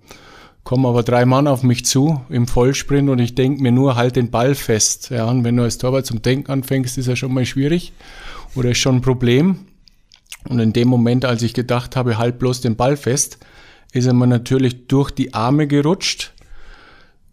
[0.63, 4.17] Kommen aber drei Mann auf mich zu im Vollsprint und ich denke mir nur, halt
[4.17, 5.11] den Ball fest.
[5.11, 7.93] Ja, und wenn du als Torwart zum Denken anfängst, ist ja schon mal schwierig
[8.55, 9.67] oder ist schon ein Problem.
[10.49, 13.39] Und in dem Moment, als ich gedacht habe, halt bloß den Ball fest,
[13.93, 16.33] ist er mir natürlich durch die Arme gerutscht,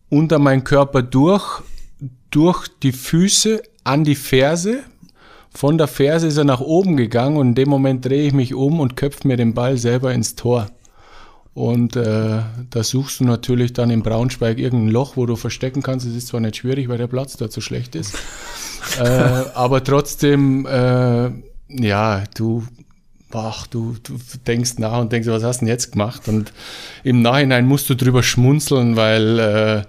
[0.09, 1.61] unter meinen Körper durch,
[2.31, 4.79] durch die Füße an die Ferse.
[5.49, 8.53] Von der Ferse ist er nach oben gegangen und in dem Moment drehe ich mich
[8.53, 10.67] um und köpfe mir den Ball selber ins Tor.
[11.53, 16.05] Und äh, da suchst du natürlich dann in Braunschweig irgendein Loch, wo du verstecken kannst.
[16.05, 18.13] Es ist zwar nicht schwierig, weil der Platz dort so schlecht ist.
[18.99, 21.31] äh, aber trotzdem, äh,
[21.69, 22.63] ja, du
[23.33, 26.27] ach, du, du denkst nach und denkst, was hast du denn jetzt gemacht?
[26.27, 26.53] Und
[27.03, 29.81] im Nachhinein musst du drüber schmunzeln, weil äh,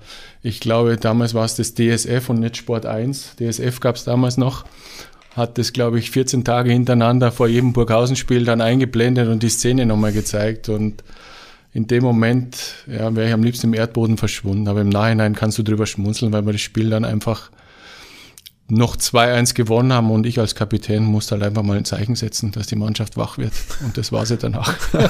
[0.42, 3.36] ich glaube, damals war es das DSF und nicht Sport 1.
[3.38, 4.64] DSF gab es damals noch.
[5.34, 9.86] Hat das, glaube ich, 14 Tage hintereinander vor jedem Burghausen-Spiel dann eingeblendet und die Szene
[9.86, 10.68] nochmal gezeigt.
[10.68, 11.04] Und
[11.72, 14.66] in dem Moment ja, wäre ich am liebsten im Erdboden verschwunden.
[14.68, 17.50] Aber im Nachhinein kannst du drüber schmunzeln, weil man das Spiel dann einfach
[18.70, 22.52] noch 2-1 gewonnen haben und ich als Kapitän musste halt einfach mal ein Zeichen setzen,
[22.52, 23.52] dass die Mannschaft wach wird.
[23.84, 24.74] Und das war sie danach.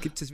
[0.00, 0.30] Gibt es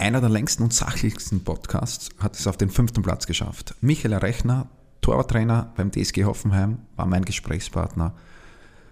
[0.00, 3.74] Einer der längsten und sachlichsten Podcasts hat es auf den fünften Platz geschafft.
[3.80, 4.68] Michael Rechner,
[5.00, 8.14] Torwarttrainer beim DSG Hoffenheim, war mein Gesprächspartner.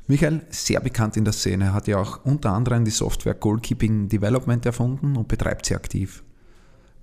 [0.08, 4.66] Michael, sehr bekannt in der Szene, hat ja auch unter anderem die Software Goalkeeping Development
[4.66, 6.24] erfunden und betreibt sie aktiv.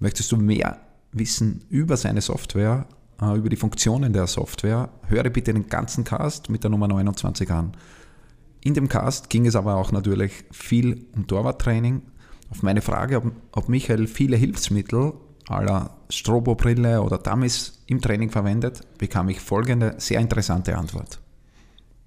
[0.02, 0.82] Möchtest du mehr
[1.14, 2.88] wissen über seine Software,
[3.22, 7.50] äh, über die Funktionen der Software, höre bitte den ganzen Cast mit der Nummer 29
[7.52, 7.78] an.
[8.60, 12.02] In dem Cast ging es aber auch natürlich viel um Torwarttraining,
[12.54, 15.14] auf meine Frage, ob, ob Michael viele Hilfsmittel
[15.48, 21.20] aller Strobo-Brille oder Dummies im Training verwendet, bekam ich folgende sehr interessante Antwort.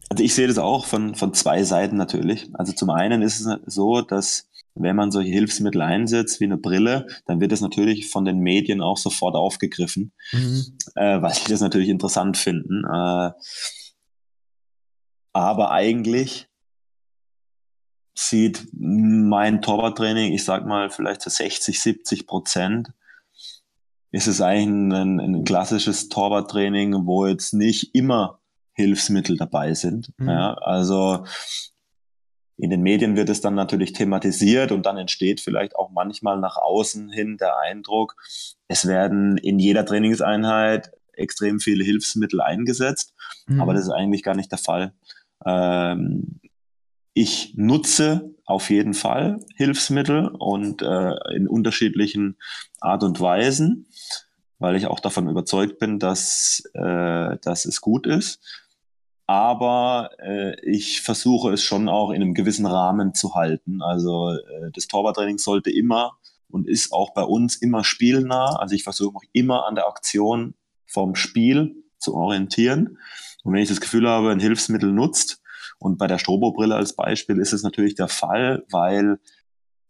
[0.09, 2.49] Also ich sehe das auch von, von zwei Seiten natürlich.
[2.53, 7.09] Also zum einen ist es so, dass wenn man solche Hilfsmittel einsetzt, wie eine Brille,
[7.27, 10.63] dann wird es natürlich von den Medien auch sofort aufgegriffen, mhm.
[10.95, 12.85] äh, weil die das natürlich interessant finden.
[12.85, 13.31] Äh,
[15.33, 16.47] aber eigentlich
[18.19, 22.89] sieht mein Torwarttraining, ich sag mal vielleicht zu 60, 70 Prozent,
[24.11, 28.41] ist es eigentlich ein, ein klassisches Torwarttraining, wo jetzt nicht immer
[28.73, 30.13] Hilfsmittel dabei sind.
[30.17, 30.29] Mhm.
[30.29, 31.25] Ja, also
[32.57, 36.57] in den Medien wird es dann natürlich thematisiert und dann entsteht vielleicht auch manchmal nach
[36.57, 38.17] außen hin der Eindruck,
[38.67, 43.15] es werden in jeder Trainingseinheit extrem viele Hilfsmittel eingesetzt,
[43.47, 43.61] mhm.
[43.61, 44.95] aber das ist eigentlich gar nicht der Fall.
[45.45, 46.41] Ähm,
[47.17, 52.37] ich nutze auf jeden Fall Hilfsmittel und äh, in unterschiedlichen
[52.79, 53.87] Art und Weisen,
[54.59, 58.67] weil ich auch davon überzeugt bin, dass, äh, dass es gut ist.
[59.27, 63.81] Aber äh, ich versuche es schon auch in einem gewissen Rahmen zu halten.
[63.81, 66.19] Also äh, das Torwarttraining sollte immer
[66.51, 68.57] und ist auch bei uns immer spielnah.
[68.57, 70.53] Also ich versuche mich immer an der Aktion
[70.85, 72.99] vom Spiel zu orientieren.
[73.43, 75.41] Und wenn ich das Gefühl habe, ein Hilfsmittel nutzt,
[75.79, 79.19] und bei der Strobobrille als Beispiel ist es natürlich der Fall, weil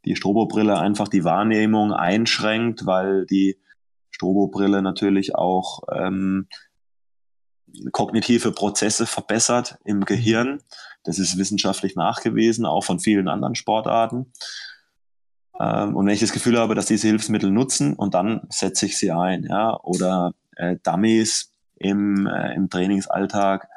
[0.04, 3.58] die Strobobrille einfach die Wahrnehmung einschränkt, weil die
[4.10, 6.48] Strobobrille natürlich auch ähm,
[7.92, 10.62] kognitive Prozesse verbessert im Gehirn.
[11.04, 14.32] Das ist wissenschaftlich nachgewiesen, auch von vielen anderen Sportarten.
[15.60, 18.98] Ähm, und wenn ich das Gefühl habe, dass diese Hilfsmittel nutzen, und dann setze ich
[18.98, 23.68] sie ein, ja, oder äh, Dummies im, äh, im Trainingsalltag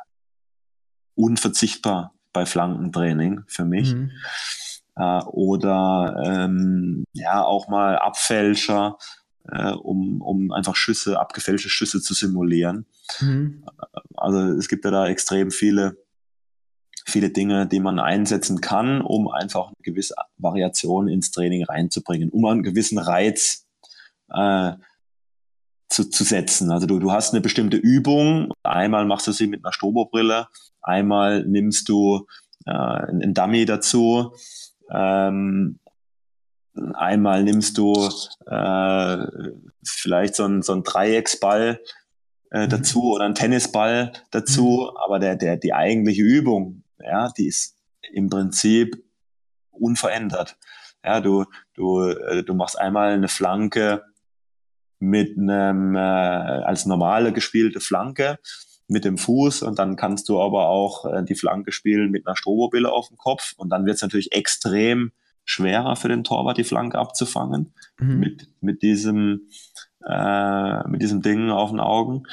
[1.19, 3.93] unverzichtbar bei Flankentraining für mich.
[3.93, 4.11] Mhm.
[4.95, 8.97] Äh, oder ähm, ja, auch mal Abfälscher,
[9.51, 12.85] äh, um, um einfach Schüsse, abgefälschte Schüsse zu simulieren.
[13.19, 13.65] Mhm.
[14.15, 15.97] Also es gibt ja da extrem viele,
[17.05, 22.45] viele Dinge, die man einsetzen kann, um einfach eine gewisse Variation ins Training reinzubringen, um
[22.45, 23.67] einen gewissen Reiz
[24.29, 24.73] äh,
[25.89, 26.71] zu, zu setzen.
[26.71, 30.47] Also du, du hast eine bestimmte Übung, einmal machst du sie mit einer Strobobrille,
[30.89, 32.25] einmal nimmst du
[32.65, 34.33] äh, einen Dummy dazu,
[34.91, 35.79] ähm,
[36.93, 37.93] einmal nimmst du
[38.47, 39.17] äh,
[39.83, 41.79] vielleicht so einen, so einen Dreiecksball
[42.51, 42.69] äh, mhm.
[42.69, 44.97] dazu oder einen Tennisball dazu, mhm.
[45.03, 47.77] aber der, der, die eigentliche Übung, ja, die ist
[48.13, 49.03] im Prinzip
[49.71, 50.57] unverändert.
[51.03, 54.03] Ja, du, du, äh, du machst einmal eine Flanke
[54.99, 58.37] mit einem äh, als normale gespielte Flanke
[58.89, 62.35] mit dem Fuß und dann kannst du aber auch äh, die Flanke spielen mit einer
[62.35, 65.11] Strobobille auf dem Kopf und dann wird es natürlich extrem
[65.45, 68.19] schwerer für den Torwart die Flanke abzufangen mhm.
[68.19, 69.47] mit, mit diesem
[70.05, 72.23] äh, mit diesem Ding auf den Augen.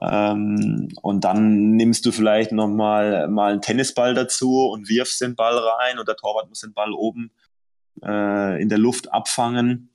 [0.00, 5.36] Ähm, und dann nimmst du vielleicht noch mal, mal einen Tennisball dazu und wirfst den
[5.36, 7.30] Ball rein und der Torwart muss den Ball oben
[8.02, 9.90] äh, in der Luft abfangen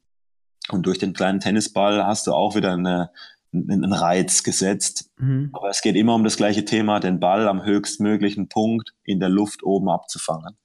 [0.69, 3.10] und durch den kleinen Tennisball hast du auch wieder eine,
[3.54, 5.10] einen Reiz gesetzt.
[5.18, 5.50] Mhm.
[5.54, 9.30] Aber es geht immer um das gleiche Thema, den Ball am höchstmöglichen Punkt in der
[9.30, 10.58] Luft oben abzufangen.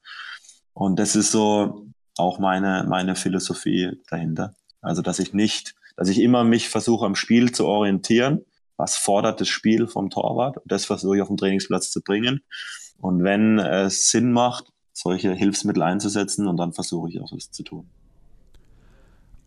[0.73, 4.55] Und das ist so auch meine, meine Philosophie dahinter.
[4.81, 8.45] Also, dass ich nicht, dass ich immer mich versuche, am Spiel zu orientieren.
[8.75, 10.57] Was fordert das Spiel vom Torwart?
[10.57, 12.41] Und das versuche ich auf den Trainingsplatz zu bringen.
[12.99, 17.63] Und wenn es Sinn macht, solche Hilfsmittel einzusetzen, und dann versuche ich auch das zu
[17.63, 17.89] tun.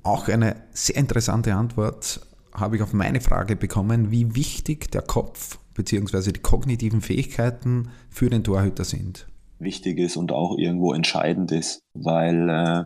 [0.03, 2.21] Auch eine sehr interessante Antwort
[2.57, 6.33] habe ich auf meine Frage bekommen, wie wichtig der Kopf bzw.
[6.33, 9.27] die kognitiven Fähigkeiten für den Torhüter sind.
[9.59, 12.85] Wichtig ist und auch irgendwo entscheidend ist, weil äh,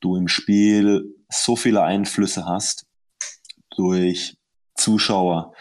[0.00, 2.86] du im Spiel so viele Einflüsse hast
[3.76, 4.36] durch
[4.74, 5.52] Zuschauer,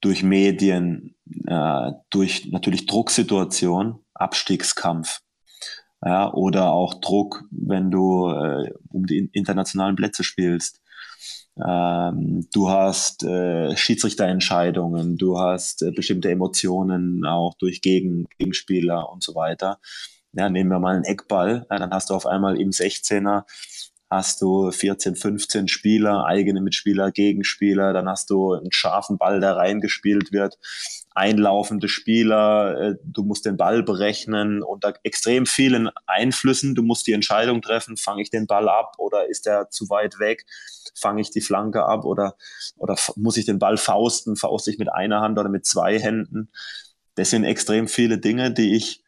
[0.00, 1.14] durch Medien,
[1.46, 5.20] äh, durch natürlich Drucksituation, Abstiegskampf
[6.04, 10.80] ja, oder auch Druck, wenn du äh, um die internationalen Plätze spielst.
[11.58, 19.22] Ähm, du hast äh, Schiedsrichterentscheidungen, du hast äh, bestimmte Emotionen auch durch Gegen Gegenspieler und
[19.22, 19.78] so weiter.
[20.32, 23.44] Ja, nehmen wir mal einen Eckball, ja, dann hast du auf einmal im 16er
[24.10, 29.56] hast du 14, 15 Spieler, eigene Mitspieler, Gegenspieler, dann hast du einen scharfen Ball, der
[29.56, 30.58] reingespielt wird
[31.14, 36.74] einlaufende Spieler, äh, du musst den Ball berechnen unter extrem vielen Einflüssen.
[36.74, 40.18] Du musst die Entscheidung treffen, fange ich den Ball ab oder ist er zu weit
[40.18, 40.44] weg?
[40.94, 42.36] Fange ich die Flanke ab oder,
[42.76, 44.36] oder muss ich den Ball fausten?
[44.36, 46.50] Fauste ich mit einer Hand oder mit zwei Händen?
[47.14, 49.04] Das sind extrem viele Dinge, die ich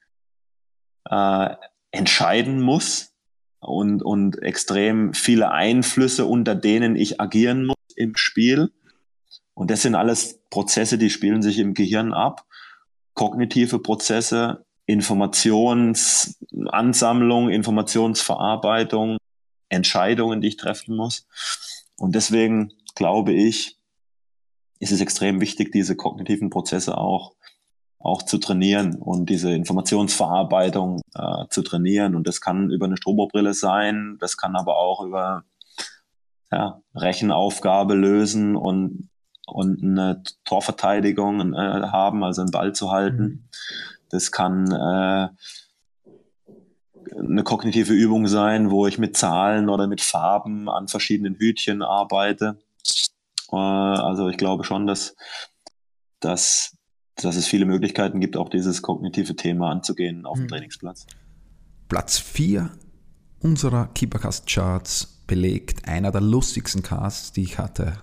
[1.10, 1.54] äh,
[1.90, 3.12] entscheiden muss
[3.60, 8.72] und, und extrem viele Einflüsse, unter denen ich agieren muss im Spiel.
[9.54, 12.44] Und das sind alles Prozesse, die spielen sich im Gehirn ab.
[13.14, 19.18] Kognitive Prozesse, Informationsansammlung, Informationsverarbeitung,
[19.68, 21.26] Entscheidungen, die ich treffen muss.
[21.96, 23.78] Und deswegen glaube ich,
[24.80, 27.34] ist es extrem wichtig, diese kognitiven Prozesse auch
[28.04, 32.14] auch zu trainieren und diese Informationsverarbeitung äh, zu trainieren.
[32.14, 35.44] Und das kann über eine Strobobrille sein, das kann aber auch über
[36.52, 39.08] ja, Rechenaufgabe lösen und,
[39.46, 43.22] und eine Torverteidigung äh, haben, also einen Ball zu halten.
[43.22, 43.48] Mhm.
[44.10, 45.28] Das kann äh,
[47.18, 52.58] eine kognitive Übung sein, wo ich mit Zahlen oder mit Farben an verschiedenen Hütchen arbeite.
[53.52, 55.16] Äh, also ich glaube schon, dass,
[56.20, 56.76] dass,
[57.16, 60.48] dass es viele Möglichkeiten gibt, auch dieses kognitive Thema anzugehen auf dem mhm.
[60.48, 61.06] Trainingsplatz.
[61.88, 62.70] Platz 4
[63.40, 67.98] unserer Keepercast-Charts belegt einer der lustigsten Casts, die ich hatte.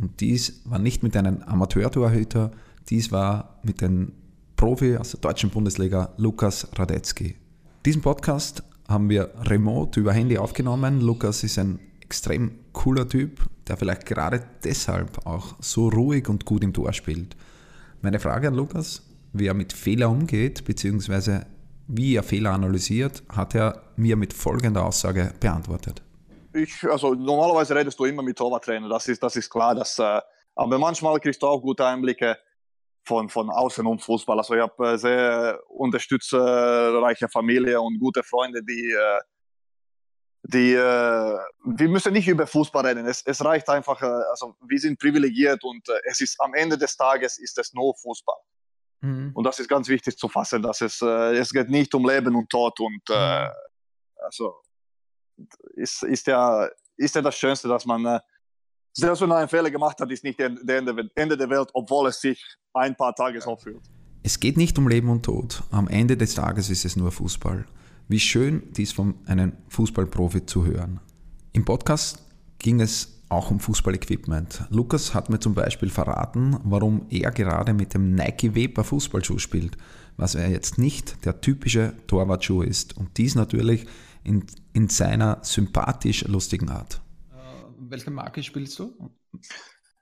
[0.00, 2.50] Und dies war nicht mit einem Amateur-Torhüter,
[2.88, 4.12] dies war mit dem
[4.56, 7.36] Profi aus der deutschen Bundesliga Lukas Radetzky.
[7.84, 11.00] Diesen Podcast haben wir remote über Handy aufgenommen.
[11.00, 16.62] Lukas ist ein extrem cooler Typ, der vielleicht gerade deshalb auch so ruhig und gut
[16.62, 17.36] im Tor spielt.
[18.02, 21.46] Meine Frage an Lukas, wie er mit Fehler umgeht, beziehungsweise
[21.88, 26.02] wie er Fehler analysiert, hat er mir mit folgender Aussage beantwortet.
[26.56, 29.74] Ich, also normalerweise redest du immer mit Torwarttrainer, das ist, das ist klar.
[29.74, 30.20] Dass, äh,
[30.54, 32.38] aber manchmal kriegst du auch gute Einblicke
[33.04, 34.38] von, von außen um Fußball.
[34.38, 39.20] Also ich habe äh, sehr unterstützerreiche Familie und gute Freunde, die, äh,
[40.44, 43.06] die äh, wir müssen nicht über Fußball reden.
[43.06, 47.38] Es, es reicht einfach, also wir sind privilegiert und es ist am Ende des Tages
[47.38, 48.40] ist es nur Fußball.
[49.02, 49.32] Mhm.
[49.34, 52.48] Und das ist ganz wichtig zu fassen, dass es, es geht nicht um Leben und
[52.48, 53.50] Tod und mhm.
[54.24, 54.54] also
[55.74, 58.20] ist, ist, ja, ist ja das Schönste, dass man
[58.92, 62.20] selbst wenn er einen Fehler gemacht hat, ist nicht der Ende der Welt, obwohl es
[62.20, 63.82] sich ein paar Tage so fühlt.
[64.22, 65.62] Es geht nicht um Leben und Tod.
[65.70, 67.66] Am Ende des Tages ist es nur Fußball.
[68.08, 71.00] Wie schön dies von einem Fußballprofi zu hören.
[71.52, 72.24] Im Podcast
[72.58, 74.64] ging es auch um Fußballequipment.
[74.70, 79.76] Lukas hat mir zum Beispiel verraten, warum er gerade mit dem Nike Vapor Fußballschuh spielt,
[80.16, 83.86] was er jetzt nicht der typische Torwartschuh ist und dies natürlich
[84.26, 87.00] in, in seiner sympathisch lustigen Art
[87.90, 88.94] welche Marke spielst du?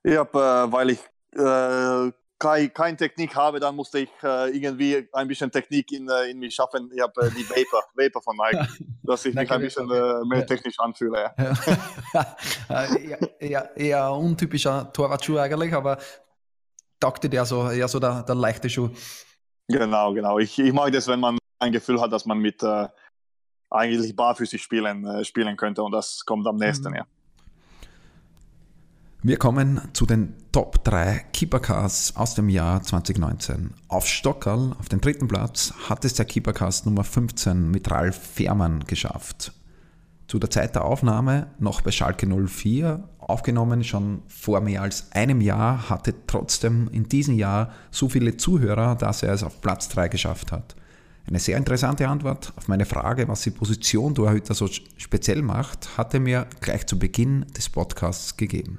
[0.03, 1.01] Ich habe, äh, weil ich
[1.33, 6.31] äh, keine kein Technik habe, dann musste ich äh, irgendwie ein bisschen Technik in, äh,
[6.31, 6.91] in mich schaffen.
[6.95, 8.69] Ich habe äh, die Vapor, Vapor von Nike,
[9.03, 11.33] dass ich mich ein bisschen äh, mehr technisch anfühle.
[11.37, 12.37] Ja.
[12.97, 15.99] eher, eher, eher untypischer Torwartschuh eigentlich, aber
[17.01, 18.91] taugte der so eher so der, der leichte Schuh.
[19.69, 20.39] Genau, genau.
[20.39, 22.63] Ich, ich mag das, wenn man ein Gefühl hat, dass man mit
[23.75, 26.97] eigentlich barfüßig spielen, spielen könnte und das kommt am nächsten, mhm.
[26.97, 27.07] ja.
[29.27, 33.73] Wir kommen zu den Top 3 Keepercasts aus dem Jahr 2019.
[33.89, 38.85] Auf Stockerl, auf den dritten Platz, hat es der Keepercast Nummer 15 mit Ralf Fährmann
[38.85, 39.55] geschafft.
[40.29, 45.41] Zu der Zeit der Aufnahme noch bei Schalke 04, aufgenommen schon vor mehr als einem
[45.41, 50.09] Jahr, hatte trotzdem in diesem Jahr so viele Zuhörer, dass er es auf Platz 3
[50.09, 50.77] geschafft hat.
[51.27, 56.13] Eine sehr interessante Antwort auf meine Frage, was die Position Torhüter so speziell macht, hat
[56.13, 58.79] er mir gleich zu Beginn des Podcasts gegeben.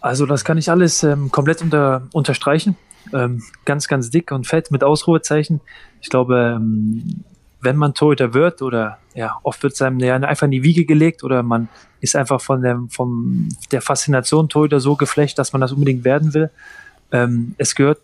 [0.00, 2.76] Also das kann ich alles ähm, komplett unter, unterstreichen.
[3.12, 5.60] Ähm, ganz, ganz dick und fett mit Ausruhezeichen.
[6.00, 7.24] Ich glaube, ähm,
[7.60, 10.84] wenn man Torhüter wird oder ja, oft wird es einem ja, einfach in die Wiege
[10.84, 11.68] gelegt oder man
[12.00, 16.34] ist einfach von der, vom, der Faszination Torhüter so geflecht, dass man das unbedingt werden
[16.34, 16.50] will.
[17.10, 18.00] Ähm, es gehört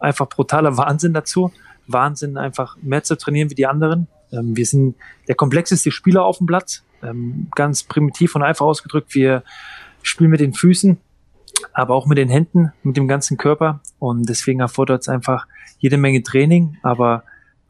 [0.00, 1.52] einfach brutaler Wahnsinn dazu.
[1.86, 4.08] Wahnsinn, einfach mehr zu trainieren wie die anderen.
[4.32, 4.96] Ähm, wir sind
[5.28, 6.82] der komplexeste Spieler auf dem Platz.
[7.02, 9.14] Ähm, ganz primitiv und einfach ausgedrückt.
[9.14, 9.42] Wir
[10.02, 10.98] spielen mit den Füßen,
[11.72, 13.80] aber auch mit den Händen, mit dem ganzen Körper.
[13.98, 15.46] Und deswegen erfordert es einfach
[15.78, 16.78] jede Menge Training.
[16.82, 17.24] Aber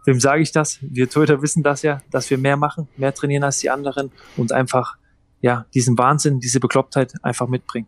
[0.05, 0.79] wem sage ich das?
[0.83, 4.53] Wir Torhüter wissen das ja, dass wir mehr machen, mehr trainieren als die anderen und
[4.53, 4.97] einfach
[5.41, 7.87] ja diesen Wahnsinn, diese Beklopptheit einfach mitbringen.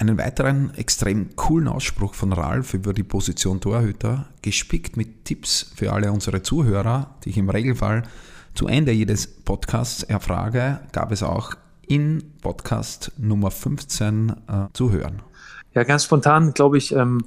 [0.00, 5.92] Einen weiteren extrem coolen Ausspruch von Ralf über die Position Torhüter, gespickt mit Tipps für
[5.92, 8.04] alle unsere Zuhörer, die ich im Regelfall
[8.54, 14.34] zu Ende jedes Podcasts erfrage, gab es auch in Podcast Nummer 15 äh,
[14.72, 15.20] zu hören?
[15.74, 17.24] Ja, ganz spontan glaube ich, ähm,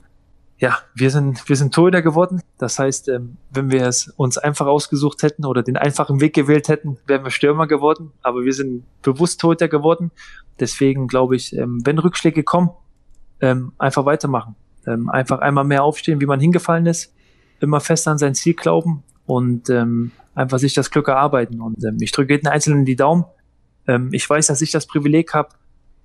[0.62, 2.39] ja, wir sind, wir sind Torhüter geworden.
[2.60, 6.67] Das heißt, ähm, wenn wir es uns einfach ausgesucht hätten oder den einfachen Weg gewählt
[6.67, 8.12] hätten, wären wir Stürmer geworden.
[8.21, 10.12] Aber wir sind bewusst Torhüter geworden.
[10.60, 12.69] Deswegen glaube ich, ähm, wenn Rückschläge kommen,
[13.41, 14.56] ähm, einfach weitermachen.
[14.86, 17.12] Ähm, einfach einmal mehr aufstehen, wie man hingefallen ist.
[17.60, 21.59] Immer fest an sein Ziel glauben und ähm, einfach sich das Glück erarbeiten.
[21.59, 23.26] Und ähm, ich drücke jeden Einzelnen die Daumen.
[24.12, 25.49] Ich weiß, dass ich das Privileg habe,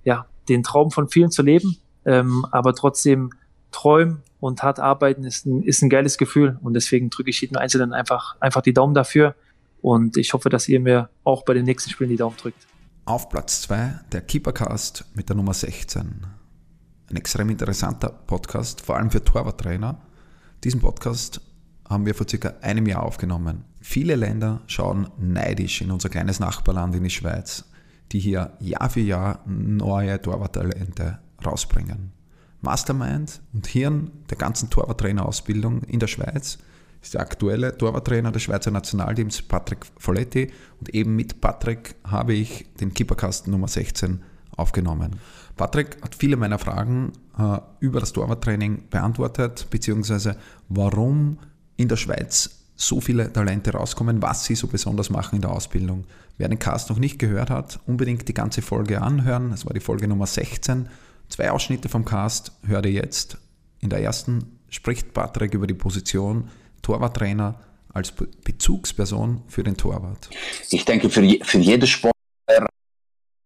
[0.03, 3.31] ja, den Traum von vielen zu leben, aber trotzdem
[3.77, 7.59] träumen und hart arbeiten ist ein, ist ein geiles Gefühl und deswegen drücke ich jedem
[7.59, 9.35] Einzelnen einfach, einfach die Daumen dafür
[9.83, 12.66] und ich hoffe, dass ihr mir auch bei den nächsten Spielen die Daumen drückt.
[13.05, 16.27] Auf Platz 2 der Keepercast mit der Nummer 16.
[17.11, 20.01] Ein extrem interessanter Podcast, vor allem für Torwarttrainer.
[20.64, 21.43] Diesen Podcast
[21.87, 23.64] haben wir vor circa einem Jahr aufgenommen.
[23.81, 27.64] Viele Länder schauen neidisch in unser kleines Nachbarland in die Schweiz,
[28.11, 32.16] die hier Jahr für Jahr neue Torwarttalente rausbringen.
[32.61, 36.59] Mastermind und Hirn der ganzen Torwarttrainerausbildung in der Schweiz
[37.03, 40.51] ist der aktuelle Torwarttrainer des Schweizer Nationalteams Patrick Folletti
[40.81, 44.23] und eben mit Patrick habe ich den Keeperkasten Nummer 16
[44.57, 45.21] aufgenommen.
[45.57, 50.37] Patrick hat viele meiner Fragen äh, über das Torwarttraining beantwortet, beziehungsweise
[50.69, 51.39] warum
[51.77, 56.05] in der Schweiz so viele Talente rauskommen, was sie so besonders machen in der Ausbildung.
[56.37, 59.53] Wer den Cast noch nicht gehört hat, unbedingt die ganze Folge anhören.
[59.53, 60.89] Es war die Folge Nummer 16.
[61.29, 63.39] Zwei Ausschnitte vom Cast hört ihr jetzt.
[63.81, 66.49] In der ersten spricht Patrick über die Position
[66.83, 67.61] Torwarttrainer
[67.93, 70.29] als Bezugsperson für den Torwart.
[70.70, 72.16] Ich denke, für, für jeden Sport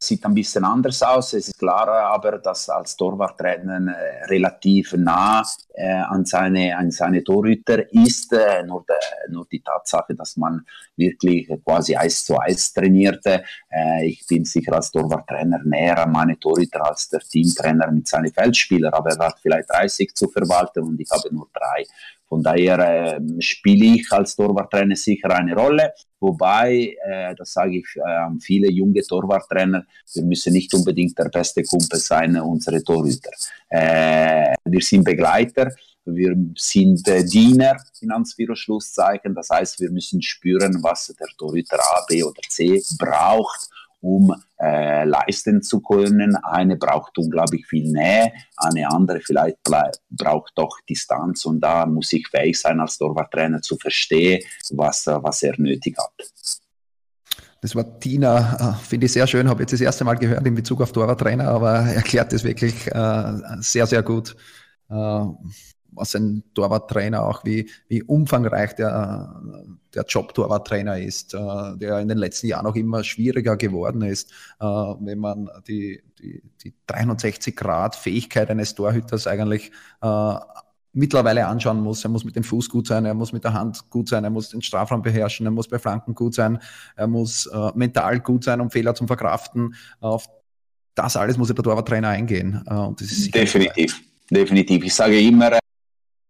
[0.03, 1.35] sieht ein bisschen anders aus.
[1.35, 5.43] Es ist klar aber, dass als Torwarttrainer äh, relativ nah
[5.75, 8.33] äh, an, seine, an seine Torhüter ist.
[8.33, 8.97] Äh, nur, de,
[9.29, 10.65] nur die Tatsache, dass man
[10.97, 13.45] wirklich quasi Eis zu Eis trainierte.
[13.71, 18.33] Äh, ich bin sicher als Torwarttrainer näher an meine Torhüter als der Teamtrainer mit seinen
[18.33, 21.85] Feldspielern, aber er hat vielleicht 30 zu verwalten und ich habe nur drei.
[22.31, 25.93] Von daher äh, spiele ich als Torwarttrainer sicher eine Rolle.
[26.21, 31.65] Wobei, äh, das sage ich äh, viele junge Torwarttrainer, wir müssen nicht unbedingt der beste
[31.65, 33.33] Kumpel sein, unsere Torhüter.
[33.69, 35.73] Äh, wir sind Begleiter,
[36.05, 39.35] wir sind äh, Diener, in Anführungszeichen.
[39.35, 43.69] Das heißt, wir müssen spüren, was der Torhüter A, B oder C braucht
[44.01, 46.37] um äh, leisten zu können.
[46.37, 49.59] Eine braucht unglaublich viel Nähe, eine andere vielleicht
[50.11, 55.43] braucht doch Distanz und da muss ich fähig sein, als Torwarttrainer zu verstehen, was, was
[55.43, 56.31] er nötig hat.
[57.63, 60.55] Das war Tina, äh, finde ich sehr schön, habe jetzt das erste Mal gehört in
[60.55, 64.35] Bezug auf Torwarttrainer, aber erklärt das wirklich äh, sehr, sehr gut.
[64.89, 65.25] Äh,
[65.93, 69.41] was ein Torwarttrainer auch, wie, wie umfangreich der,
[69.95, 71.39] der Job Torwarttrainer ist, äh,
[71.77, 74.31] der in den letzten Jahren auch immer schwieriger geworden ist,
[74.61, 79.73] äh, wenn man die, die, die 360-Grad-Fähigkeit eines Torhüters eigentlich
[80.03, 80.35] äh,
[80.93, 82.05] mittlerweile anschauen muss.
[82.05, 84.31] Er muss mit dem Fuß gut sein, er muss mit der Hand gut sein, er
[84.31, 86.59] muss den Strafraum beherrschen, er muss bei Flanken gut sein,
[86.97, 89.75] er muss äh, mental gut sein, um Fehler zu verkraften.
[90.01, 90.27] Auf
[90.95, 92.63] das alles muss der Torwarttrainer eingehen.
[92.67, 94.85] Äh, definitiv, definitiv.
[94.85, 95.59] Ich sage immer,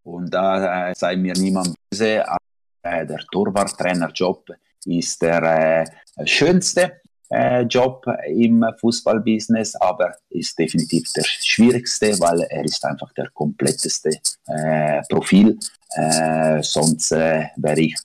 [0.05, 2.25] und da äh, sei mir niemand böse,
[2.83, 4.51] äh, der Torwarttrainerjob
[4.87, 12.65] ist der äh, schönste äh, Job im Fußballbusiness, aber ist definitiv der schwierigste, weil er
[12.65, 14.11] ist einfach der kompletteste
[14.47, 15.59] äh, Profil.
[15.97, 17.97] Äh, sonst wäre ich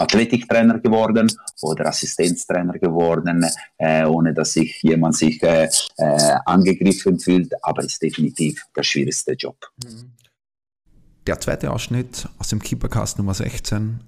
[0.00, 1.30] Athletiktrainer geworden
[1.60, 3.44] oder Assistenztrainer geworden,
[3.76, 9.32] äh, ohne dass sich jemand sich äh, äh, angegriffen fühlt, aber ist definitiv der schwierigste
[9.32, 9.56] Job.
[9.84, 10.12] Mhm.
[11.30, 14.00] Der zweite Ausschnitt aus dem Keepercast Nummer 16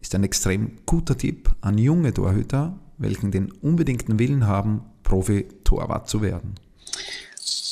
[0.00, 6.22] ist ein extrem guter Tipp an junge Torhüter, welchen den unbedingten Willen haben, Profi-Torwart zu
[6.22, 6.56] werden.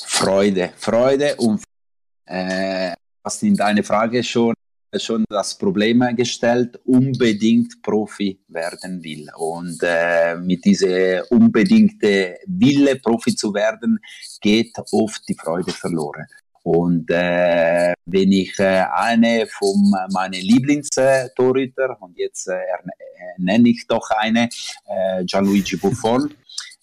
[0.07, 1.65] Freude, Freude und
[2.27, 2.93] äh,
[3.25, 4.55] hast in deine Frage schon,
[4.97, 9.27] schon das Problem gestellt, unbedingt Profi werden will.
[9.37, 13.99] Und äh, mit dieser unbedingte Wille, Profi zu werden,
[14.41, 16.27] geht oft die Freude verloren.
[16.65, 22.57] Und äh, wenn ich äh, eine von meinen Lieblingstorhüter, und jetzt äh,
[23.37, 24.49] nenne ich doch eine,
[24.87, 26.33] äh, Gianluigi Buffon,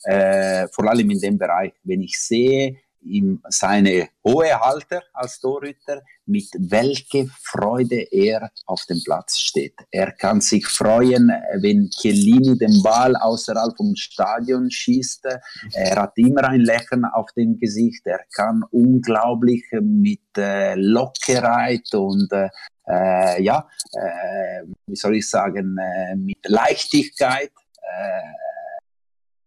[0.04, 6.02] äh, vor allem in dem Bereich, wenn ich sehe, ihm seine hohe Halter als Torhüter,
[6.26, 9.76] mit welcher Freude er auf dem Platz steht.
[9.92, 15.28] Er kann sich freuen, wenn Chiellini den Ball außerhalb vom Stadion schießt.
[15.74, 18.06] Er hat immer ein Lächeln auf dem Gesicht.
[18.06, 22.50] Er kann unglaublich mit äh, Lockerheit und äh,
[22.88, 27.52] äh ja, äh, wie soll ich sagen, äh, mit Leichtigkeit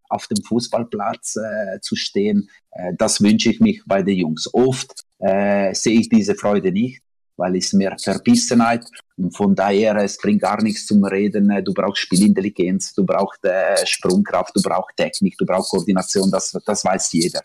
[0.08, 2.48] auf dem Fußballplatz äh, zu stehen.
[2.72, 4.48] Äh, das wünsche ich mich bei den Jungs.
[4.52, 7.00] Oft äh, sehe ich diese Freude nicht,
[7.36, 8.84] weil es mehr Verbissenheit
[9.16, 11.50] und von daher es bringt gar nichts zum Reden.
[11.50, 16.30] Äh, du brauchst Spielintelligenz, du brauchst äh, Sprungkraft, du brauchst Technik, du brauchst Koordination.
[16.30, 17.42] Das, das weiß jeder.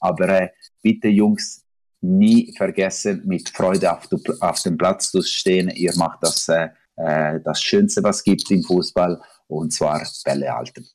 [0.00, 0.48] Aber äh,
[0.82, 1.62] bitte Jungs,
[2.02, 4.08] nie vergessen, mit Freude auf,
[4.40, 5.68] auf dem Platz zu stehen.
[5.68, 6.70] Ihr macht das, äh,
[7.44, 10.86] das Schönste, was gibt im Fußball, und zwar Bälle halten.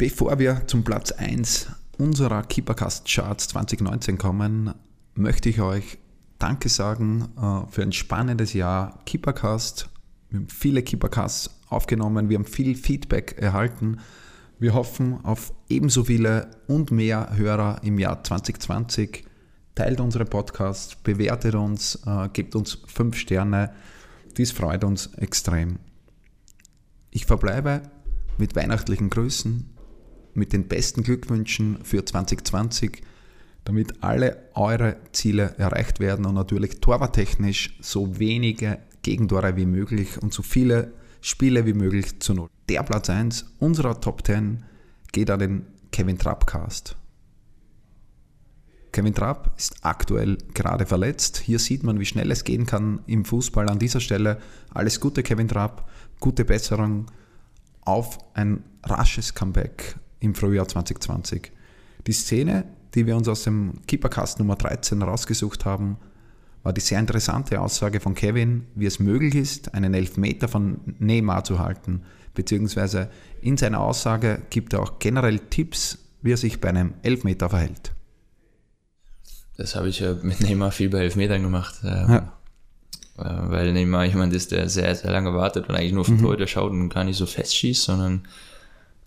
[0.00, 1.66] Bevor wir zum Platz 1
[1.98, 4.72] unserer Keepercast Charts 2019 kommen,
[5.14, 5.98] möchte ich euch
[6.38, 9.90] Danke sagen äh, für ein spannendes Jahr Keepercast.
[10.30, 13.98] Wir haben viele Keepercasts aufgenommen, wir haben viel Feedback erhalten.
[14.58, 19.26] Wir hoffen auf ebenso viele und mehr Hörer im Jahr 2020.
[19.74, 23.74] teilt unsere Podcasts, bewertet uns, äh, gebt uns fünf Sterne.
[24.38, 25.78] Dies freut uns extrem.
[27.10, 27.82] Ich verbleibe
[28.38, 29.76] mit weihnachtlichen Grüßen,
[30.34, 33.02] mit den besten Glückwünschen für 2020,
[33.64, 40.32] damit alle eure Ziele erreicht werden und natürlich torwarttechnisch so wenige Gegentore wie möglich und
[40.32, 42.48] so viele Spiele wie möglich zu null.
[42.68, 44.64] Der Platz 1 unserer Top 10
[45.12, 46.96] geht an den Kevin Trappcast.
[48.92, 51.38] Kevin Trapp ist aktuell gerade verletzt.
[51.38, 53.68] Hier sieht man, wie schnell es gehen kann im Fußball.
[53.68, 54.38] An dieser Stelle
[54.74, 57.06] alles Gute, Kevin Trapp, gute Besserung
[57.82, 61.50] auf ein rasches Comeback im Frühjahr 2020.
[62.06, 62.64] Die Szene,
[62.94, 65.96] die wir uns aus dem Keepercast Nummer 13 rausgesucht haben,
[66.62, 71.44] war die sehr interessante Aussage von Kevin, wie es möglich ist, einen Elfmeter von Neymar
[71.44, 72.02] zu halten,
[72.34, 73.10] beziehungsweise
[73.40, 77.92] in seiner Aussage gibt er auch generell Tipps, wie er sich bei einem Elfmeter verhält.
[79.56, 81.80] Das habe ich ja mit Neymar viel bei Elfmetern gemacht.
[81.82, 82.32] Ähm, ja.
[83.18, 86.16] Äh, weil Neymar jemand ist, der sehr, sehr lange wartet und eigentlich nur auf den
[86.16, 86.22] mhm.
[86.22, 88.22] Torhüter schaut und gar nicht so fest schießt, sondern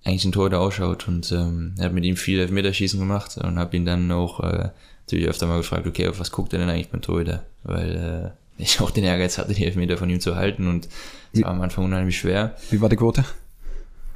[0.04, 1.08] eigentlich ein Torhüter ausschaut.
[1.08, 4.70] Und ähm, er hat mit ihm viel Elfmeterschießen gemacht und habe ihn dann auch äh,
[5.06, 7.44] natürlich öfter mal gefragt, okay, auf was guckt er denn eigentlich beim Torhüter?
[7.64, 10.88] Weil äh, ich auch den Ehrgeiz hatte, die Elfmeter von ihm zu halten und
[11.34, 12.56] es war am Anfang unheimlich schwer.
[12.70, 13.24] Wie war die Quote?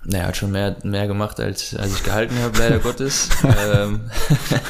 [0.04, 3.30] Naja, er hat schon mehr, mehr gemacht, als, als ich gehalten habe, leider Gottes.
[3.44, 4.02] ähm,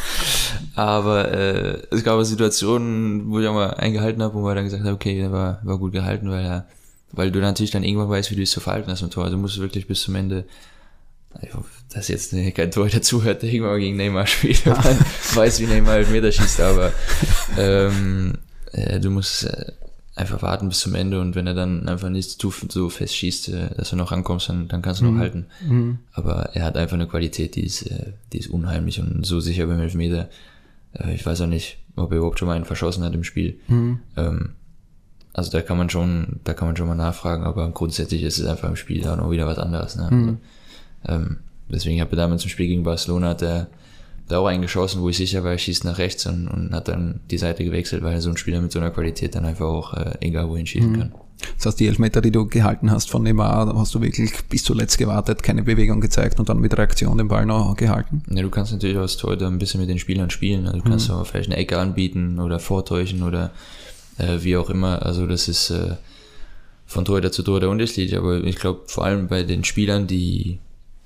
[0.75, 4.83] aber äh, es gab Situationen, wo ich auch mal eingehalten habe, wo man dann gesagt
[4.83, 6.65] hat, okay, der war, war gut gehalten, weil er,
[7.11, 9.25] weil du natürlich dann irgendwann weißt, wie du dich zu verhalten hast im Tor.
[9.25, 10.45] Also musst du wirklich bis zum Ende
[11.93, 14.77] dass jetzt kein Tor dazuhört, der irgendwann gegen Neymar spielt, man
[15.33, 16.91] weiß, wie Neymar halt Meter schießt, aber
[17.57, 18.33] ähm,
[18.71, 19.71] äh, du musst äh,
[20.15, 23.69] einfach warten bis zum Ende und wenn er dann einfach nicht so fest schießt, äh,
[23.75, 25.13] dass du noch rankommst, dann, dann kannst du mhm.
[25.13, 25.45] noch halten.
[25.67, 25.99] Mhm.
[26.13, 29.67] Aber er hat einfach eine Qualität, die ist, äh, die ist unheimlich und so sicher
[29.67, 30.29] beim Elfmeter.
[30.93, 33.59] Äh, ich weiß auch nicht, ob er überhaupt schon mal einen verschossen hat im Spiel.
[33.67, 33.99] Mhm.
[34.15, 34.49] Ähm,
[35.33, 38.47] also da kann man schon, da kann man schon mal nachfragen, aber grundsätzlich ist es
[38.47, 39.95] einfach im Spiel auch noch wieder was anderes.
[39.95, 40.09] Ne?
[40.09, 40.19] Mhm.
[40.19, 40.37] Also,
[41.07, 41.37] ähm,
[41.69, 43.67] deswegen habe ich damals im Spiel gegen Barcelona hat er
[44.27, 47.21] da auch eingeschossen, wo ich sicher war, er schießt nach rechts und, und hat dann
[47.31, 50.17] die Seite gewechselt, weil so ein Spieler mit so einer Qualität dann einfach auch äh,
[50.19, 50.99] egal wohin schießen mhm.
[50.99, 51.11] kann.
[51.57, 54.97] Das heißt, die Elfmeter, die du gehalten hast von Neymar, hast du wirklich bis zuletzt
[54.97, 58.23] gewartet, keine Bewegung gezeigt und dann mit Reaktion den Ball noch gehalten?
[58.29, 60.65] Ja, du kannst natürlich als Torhüter ein bisschen mit den Spielern spielen.
[60.65, 61.15] Also du kannst mhm.
[61.15, 63.51] auch vielleicht eine Ecke anbieten oder vortäuschen oder
[64.17, 65.05] äh, wie auch immer.
[65.05, 65.95] Also das ist äh,
[66.85, 70.57] von Torhüter zu Torhüter unterschiedlich, aber ich glaube vor allem bei den Spielern, die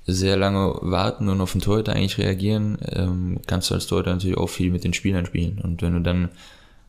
[0.06, 4.36] sehr lange warten und auf den Torhüter eigentlich reagieren, ähm, kannst du als Torhüter natürlich
[4.36, 5.58] auch viel mit den Spielern spielen.
[5.58, 6.30] Und wenn du dann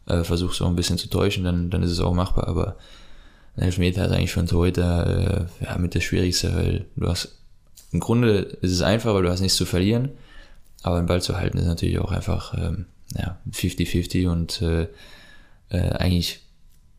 [0.08, 2.48] äh, versuchst auch ein bisschen zu täuschen, dann, dann ist es auch machbar.
[2.48, 2.78] Aber
[3.56, 7.38] ein Elfmeter ist eigentlich für einen Torhüter äh, ja, mit das Schwierigste, weil du hast,
[7.92, 10.10] im Grunde ist es einfach, weil du hast nichts zu verlieren.
[10.82, 14.88] Aber den Ball zu halten ist natürlich auch einfach ähm, ja, 50-50 und äh,
[15.70, 16.42] äh, eigentlich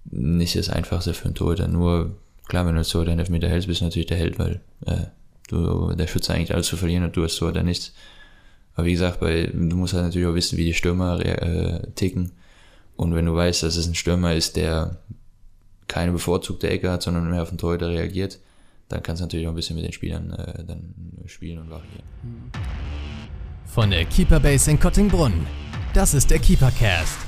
[0.04, 1.66] nicht das Einfachste für einen Torhüter.
[1.66, 4.60] Nur klar, wenn du als Torhüter einen Elfmeter hältst, bist du natürlich der Held, weil
[4.86, 5.06] äh,
[5.48, 7.92] Du, der Schütze eigentlich alles zu verlieren und du hast so oder nichts.
[8.74, 12.32] Aber wie gesagt, bei, du musst halt natürlich auch wissen, wie die Stürmer äh, ticken.
[12.96, 14.98] Und wenn du weißt, dass es ein Stürmer ist, der
[15.86, 18.38] keine bevorzugte Ecke hat, sondern mehr auf den Torhüter reagiert,
[18.88, 20.94] dann kannst du natürlich auch ein bisschen mit den Spielern äh, dann
[21.26, 22.04] spielen und variieren.
[23.66, 25.46] Von der Keeper Base in Kottingbrunn.
[25.94, 27.18] Das ist der Keepercast.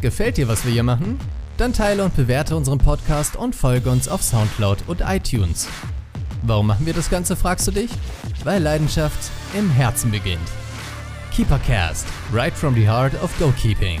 [0.00, 1.18] Gefällt dir, was wir hier machen?
[1.58, 5.68] Dann teile und bewerte unseren Podcast und folge uns auf Soundcloud und iTunes.
[6.42, 7.90] Warum machen wir das Ganze, fragst du dich?
[8.42, 10.40] Weil Leidenschaft im Herzen beginnt.
[11.34, 14.00] Keepercast, right from the heart of goalkeeping.